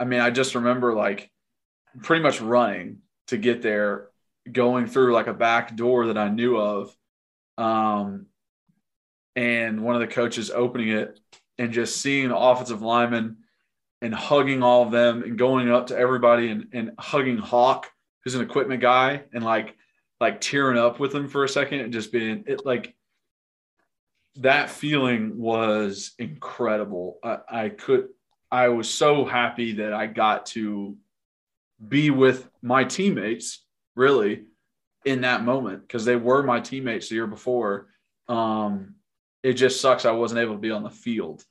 [0.00, 1.30] I mean, I just remember like
[2.02, 4.08] pretty much running to get there,
[4.50, 6.96] going through like a back door that I knew of.
[7.56, 8.26] Um,
[9.36, 11.20] and one of the coaches opening it
[11.58, 13.38] and just seeing the offensive linemen
[14.00, 17.90] and hugging all of them and going up to everybody and, and hugging Hawk,
[18.24, 19.76] who's an equipment guy, and like
[20.20, 22.94] like tearing up with him for a second and just being it like
[24.36, 27.18] that feeling was incredible.
[27.22, 28.08] I, I could
[28.50, 30.96] I was so happy that I got to
[31.86, 34.44] be with my teammates really
[35.04, 37.88] in that moment because they were my teammates the year before.
[38.28, 38.94] Um,
[39.42, 41.44] it just sucks I wasn't able to be on the field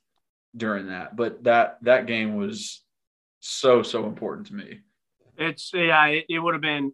[0.56, 2.82] during that, but that that game was
[3.40, 4.80] so so important to me.
[5.36, 6.92] It's yeah, it, it would have been.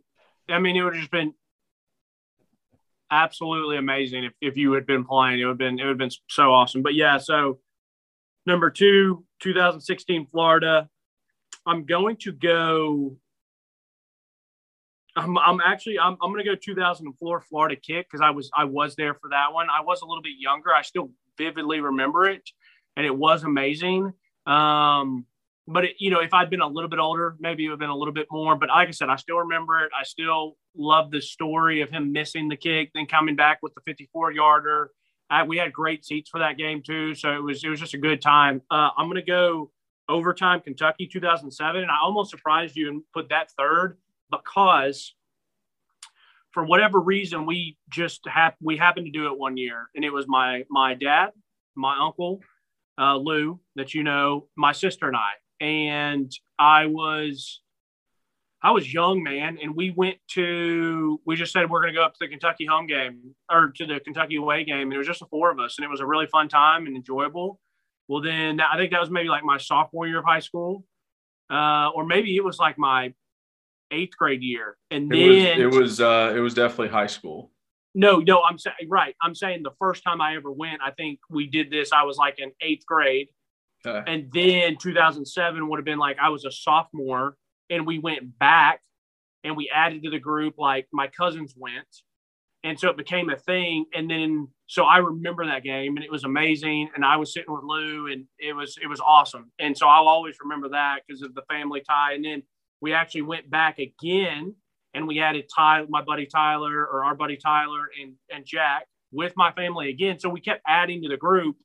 [0.48, 1.32] I mean, it would have just been
[3.10, 5.40] absolutely amazing if, if you had been playing.
[5.40, 6.82] It would have been it would have been so awesome.
[6.82, 7.58] But yeah, so
[8.46, 10.88] number two, 2016 Florida.
[11.66, 13.16] I'm going to go.
[15.16, 18.64] I'm, I'm actually I'm, I'm going to go 2004 Florida kick because I was I
[18.64, 19.68] was there for that one.
[19.70, 20.74] I was a little bit younger.
[20.74, 22.48] I still vividly remember it,
[22.96, 24.12] and it was amazing.
[24.46, 25.26] Um,
[25.66, 27.80] but it, you know, if I'd been a little bit older, maybe it would have
[27.80, 28.56] been a little bit more.
[28.56, 29.90] But like I said, I still remember it.
[29.98, 33.80] I still love the story of him missing the kick, then coming back with the
[33.86, 34.90] 54 yarder.
[35.30, 37.94] Uh, we had great seats for that game too, so it was it was just
[37.94, 38.60] a good time.
[38.70, 39.70] Uh, I'm going to go
[40.08, 43.98] overtime Kentucky 2007, and I almost surprised you and put that third
[44.30, 45.14] because
[46.52, 50.10] for whatever reason we just have we happened to do it one year, and it
[50.10, 51.30] was my my dad,
[51.74, 52.40] my uncle,
[52.98, 57.60] uh, Lou, that you know, my sister and I, and I was
[58.64, 61.20] I was young, man, and we went to.
[61.26, 63.86] We just said we're going to go up to the Kentucky home game or to
[63.86, 66.00] the Kentucky away game, and it was just the four of us, and it was
[66.00, 67.60] a really fun time and enjoyable.
[68.08, 70.86] Well, then I think that was maybe like my sophomore year of high school,
[71.52, 73.12] uh, or maybe it was like my
[73.90, 77.50] eighth grade year, and then It was it was uh, it was definitely high school.
[77.94, 79.14] no, no, I'm saying right.
[79.22, 81.92] I'm saying the first time I ever went, I think we did this.
[81.92, 83.28] I was like in eighth grade,
[83.86, 84.10] Okay.
[84.10, 87.36] and then 2007 would have been like I was a sophomore,
[87.70, 88.80] and we went back
[89.42, 90.54] and we added to the group.
[90.58, 92.02] Like my cousins went,
[92.62, 93.84] and so it became a thing.
[93.94, 96.90] And then so I remember that game, and it was amazing.
[96.94, 99.52] And I was sitting with Lou, and it was it was awesome.
[99.58, 102.14] And so I'll always remember that because of the family tie.
[102.14, 102.42] And then
[102.80, 104.54] we actually went back again,
[104.94, 109.32] and we added Ty, my buddy Tyler, or our buddy Tyler, and and Jack with
[109.36, 110.18] my family again.
[110.18, 111.56] So we kept adding to the group.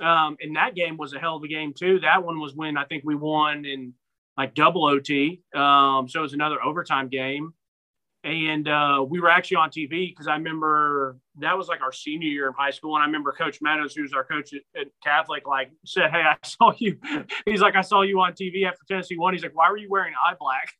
[0.00, 2.00] Um, and that game was a hell of a game too.
[2.00, 3.92] That one was when I think we won in
[4.36, 5.42] like double OT.
[5.54, 7.54] Um, so it was another overtime game.
[8.22, 12.28] And uh, we were actually on TV because I remember that was like our senior
[12.28, 12.94] year in high school.
[12.94, 16.36] And I remember Coach Meadows, who's our coach at, at Catholic, like said, Hey, I
[16.44, 16.98] saw you.
[17.46, 19.32] He's like, I saw you on TV after Tennessee won.
[19.32, 20.74] He's like, Why were you wearing eye black?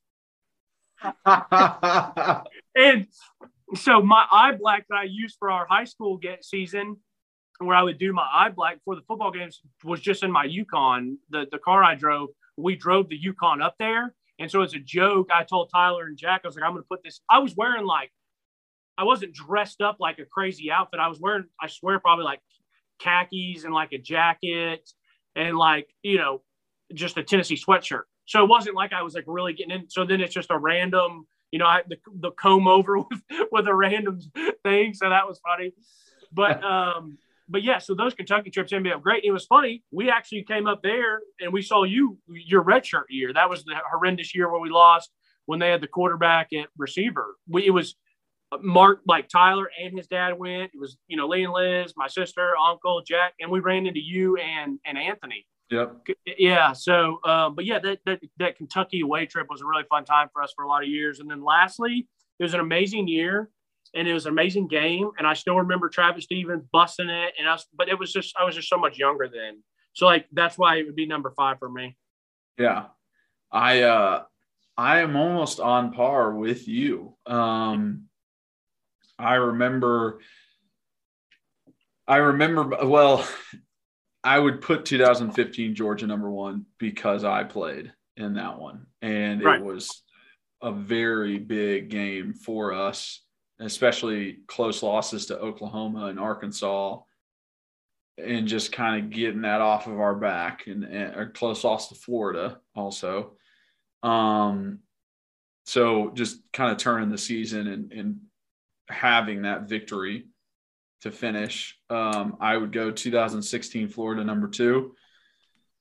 [2.77, 3.09] And
[3.75, 6.97] so my eye black that I used for our high school get season,
[7.59, 10.45] where I would do my eye black for the football games, was just in my
[10.45, 11.19] Yukon.
[11.31, 12.29] The the car I drove,
[12.63, 16.17] we drove the Yukon up there, and so as a joke, I told Tyler and
[16.17, 17.21] Jack, I was like, I'm going to put this.
[17.29, 18.11] I was wearing like,
[18.97, 21.01] I wasn't dressed up like a crazy outfit.
[21.01, 22.41] I was wearing, I swear, probably like
[22.99, 24.89] khakis and like a jacket
[25.35, 26.43] and like you know,
[26.95, 28.03] just a Tennessee sweatshirt.
[28.27, 29.91] So it wasn't like I was like really getting in.
[29.91, 33.67] So then it's just a random you know, I the, the comb over with, with
[33.67, 34.21] a random
[34.63, 34.95] thing.
[34.95, 35.73] So that was funny.
[36.33, 37.19] But um,
[37.51, 39.25] but yeah, so those Kentucky trips ended up great.
[39.25, 39.83] It was funny.
[39.91, 43.33] We actually came up there and we saw you your redshirt year.
[43.33, 45.11] That was the horrendous year where we lost
[45.47, 47.35] when they had the quarterback at receiver.
[47.49, 47.97] We it was
[48.63, 50.71] Mark like Tyler and his dad went.
[50.73, 54.01] It was you know Lee and Liz, my sister, uncle Jack, and we ran into
[54.01, 55.45] you and and Anthony.
[55.71, 56.09] Yep.
[56.39, 56.73] Yeah.
[56.73, 60.29] So, um, but yeah, that, that, that Kentucky away trip was a really fun time
[60.33, 61.21] for us for a lot of years.
[61.21, 62.09] And then lastly,
[62.41, 63.51] it was an amazing year
[63.95, 65.11] and it was an amazing game.
[65.19, 67.35] And I still remember Travis Stephens busting it.
[67.39, 69.63] And I was, but it was just, I was just so much younger then.
[69.93, 71.97] So like, that's why it would be number five for me.
[72.59, 72.87] Yeah.
[73.51, 74.23] I, uh,
[74.77, 77.17] I am almost on par with you.
[77.27, 78.05] Um,
[79.19, 80.21] I remember,
[82.07, 83.29] I remember, well,
[84.25, 89.61] I would put 2015 Georgia number one because I played in that one, and right.
[89.61, 90.03] it was
[90.63, 93.23] a very big game for us,
[93.61, 96.99] especially close losses to Oklahoma and Arkansas,
[98.19, 101.95] and just kind of getting that off of our back, and, and close loss to
[101.95, 103.33] Florida also.
[104.03, 104.81] Um,
[105.65, 108.21] so just kind of turning the season and, and
[108.89, 110.27] having that victory
[111.03, 111.79] to finish.
[111.89, 114.95] Um, I would go 2016 Florida number two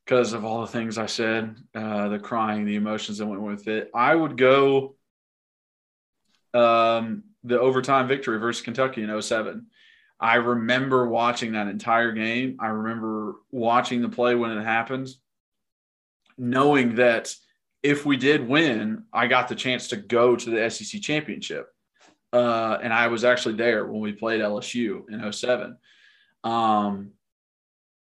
[0.06, 3.68] because of all the things I said, uh, the crying, the emotions that went with
[3.68, 3.92] it.
[3.94, 4.96] I would go
[6.54, 9.68] um, the overtime victory versus Kentucky in 07.
[10.20, 12.58] I remember watching that entire game.
[12.60, 15.08] I remember watching the play when it happened,
[16.38, 17.34] knowing that
[17.82, 21.70] if we did win, I got the chance to go to the SEC championship
[22.32, 25.78] uh, and I was actually there when we played LSU in 07.
[26.44, 27.12] Um,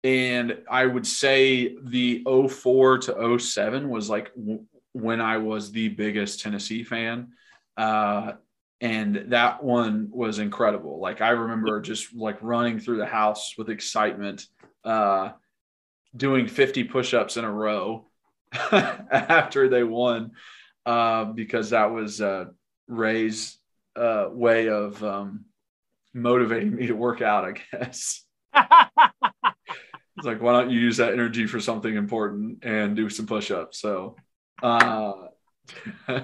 [0.05, 5.89] and I would say the 04 to 07 was like w- when I was the
[5.89, 7.33] biggest Tennessee fan.
[7.77, 8.33] Uh,
[8.81, 11.01] and that one was incredible.
[11.01, 14.47] Like I remember just like running through the house with excitement,
[14.85, 15.31] uh,
[16.17, 18.07] doing 50 push-ups in a row
[18.53, 20.33] after they won,
[20.87, 22.47] uh, because that was uh,
[22.89, 23.59] Ray's
[23.97, 25.45] uh, way of um,
[26.15, 28.25] motivating me to work out, I guess.
[28.57, 33.51] it's like, why don't you use that energy for something important and do some push
[33.51, 33.79] ups?
[33.79, 34.17] So,
[34.63, 35.13] uh,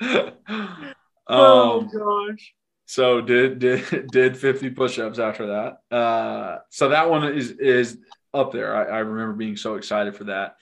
[1.28, 2.54] oh um, gosh.
[2.86, 5.96] So did did did 50 push-ups after that.
[5.96, 7.98] Uh, so that one is is
[8.34, 8.74] up there.
[8.74, 10.56] I, I remember being so excited for that.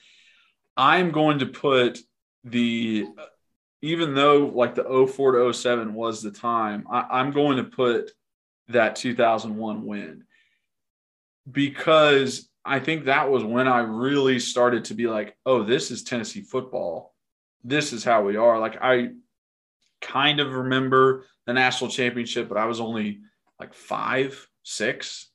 [0.77, 1.99] I'm going to put
[2.43, 3.05] the
[3.81, 8.11] even though like the 04 to 07 was the time, I, am going to put
[8.67, 10.23] that 2001 win
[11.49, 16.03] because I think that was when I really started to be like, oh, this is
[16.03, 17.15] Tennessee football.
[17.63, 18.59] This is how we are.
[18.59, 19.09] Like I
[20.01, 23.21] kind of remember the national championship, but I was only
[23.59, 25.29] like five, six.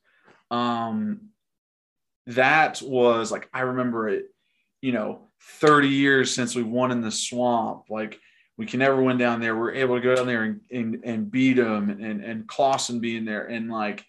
[0.51, 1.29] Um,
[2.27, 4.25] that was like I remember it,
[4.81, 7.85] you know, 30 years since we won in the swamp.
[7.89, 8.19] Like
[8.57, 9.55] we can never win down there.
[9.55, 13.25] We're able to go down there and, and, and beat them and, and Clausen being
[13.25, 14.05] there and like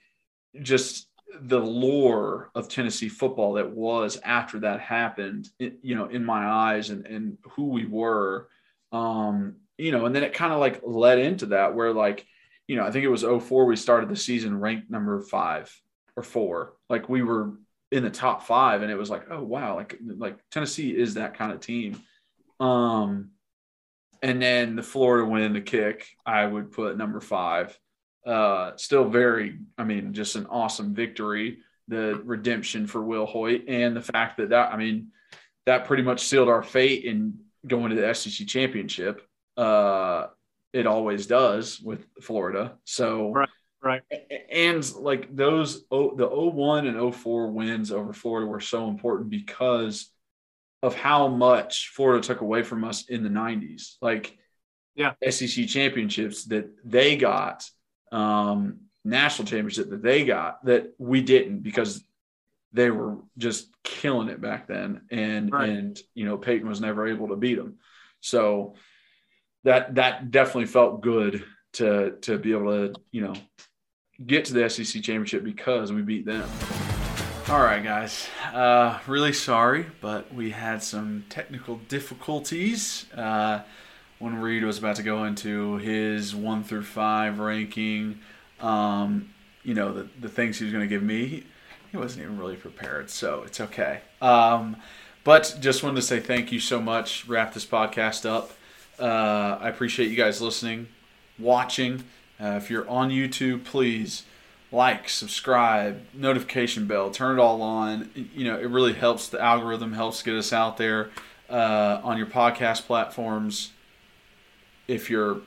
[0.63, 1.09] just
[1.41, 6.91] the lore of Tennessee football that was after that happened, you know, in my eyes
[6.91, 8.49] and, and who we were,
[8.93, 12.27] um, you know, and then it kind of like led into that where like,
[12.67, 15.73] you know, I think it was 04, we started the season ranked number five
[16.17, 16.75] or four.
[16.89, 17.53] Like we were
[17.93, 19.77] in the top five and it was like, oh, wow.
[19.77, 22.01] Like, like Tennessee is that kind of team.
[22.59, 23.31] Um,
[24.23, 27.79] and then the Florida win, the kick, I would put number five.
[28.27, 31.59] Uh, still very, I mean, just an awesome victory.
[31.89, 35.13] The redemption for Wilhoit and the fact that that, I mean,
[35.67, 39.23] that pretty much sealed our fate in going to the SEC championship.
[39.57, 40.27] Uh,
[40.73, 42.77] it always does with Florida.
[42.85, 43.49] So, right,
[43.83, 44.03] right.
[44.51, 50.11] And like those, the 01 and 04 wins over Florida were so important because
[50.83, 53.97] of how much Florida took away from us in the 90s.
[54.03, 54.37] Like,
[54.95, 57.69] yeah, SEC championships that they got,
[58.13, 62.05] um, national championship that they got that we didn't because
[62.73, 65.03] they were just killing it back then.
[65.11, 65.69] And, right.
[65.69, 67.77] and, you know, Peyton was never able to beat them.
[68.21, 68.75] So
[69.67, 73.35] that that definitely felt good to to be able to you know
[74.25, 76.49] get to the SEC championship because we beat them.
[77.49, 78.29] All right, guys.
[78.53, 83.61] Uh, really sorry, but we had some technical difficulties uh,
[84.19, 88.21] when Reed was about to go into his one through five ranking.
[88.61, 89.31] Um,
[89.65, 91.45] you know the the things he was going to give me.
[91.91, 94.03] He, wasn't even really prepared, so it's okay.
[94.21, 94.77] Um,
[95.25, 97.27] but just wanted to say thank you so much.
[97.27, 98.53] Wrap this podcast up.
[98.99, 100.89] Uh, I appreciate you guys listening,
[101.39, 102.05] watching.
[102.41, 104.25] Uh, if you're on YouTube, please
[104.73, 108.11] like, subscribe, notification bell, turn it all on.
[108.15, 111.11] You know, it really helps the algorithm, helps get us out there
[111.49, 113.71] uh, on your podcast platforms.
[114.89, 115.41] If you're,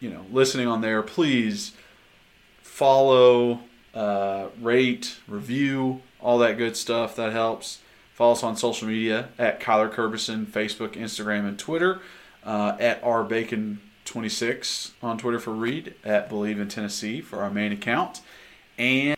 [0.00, 1.72] you know, listening on there, please
[2.62, 3.60] follow,
[3.94, 7.16] uh, rate, review, all that good stuff.
[7.16, 7.78] That helps.
[8.14, 12.00] Follow us on social media at Kyler Kerbyson, Facebook, Instagram, and Twitter.
[12.44, 18.20] Uh, at rbacon26 on Twitter for Reed, at Bleav in Tennessee for our main account.
[18.76, 19.16] And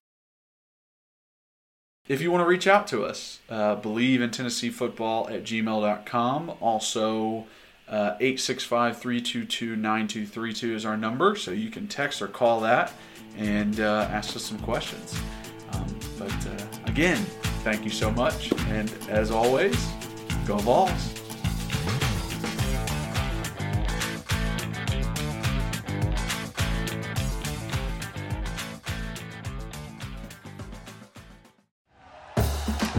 [2.08, 6.52] if you want to reach out to us, uh, bleav in Tennessee football at gmail.com.
[6.60, 7.46] Also,
[7.88, 12.92] uh, 865 322 9232 is our number, so you can text or call that
[13.36, 15.18] and uh, ask us some questions.
[15.72, 15.86] Um,
[16.18, 17.18] but uh, again,
[17.64, 18.52] thank you so much.
[18.68, 19.76] And as always,
[20.46, 21.25] go Vols.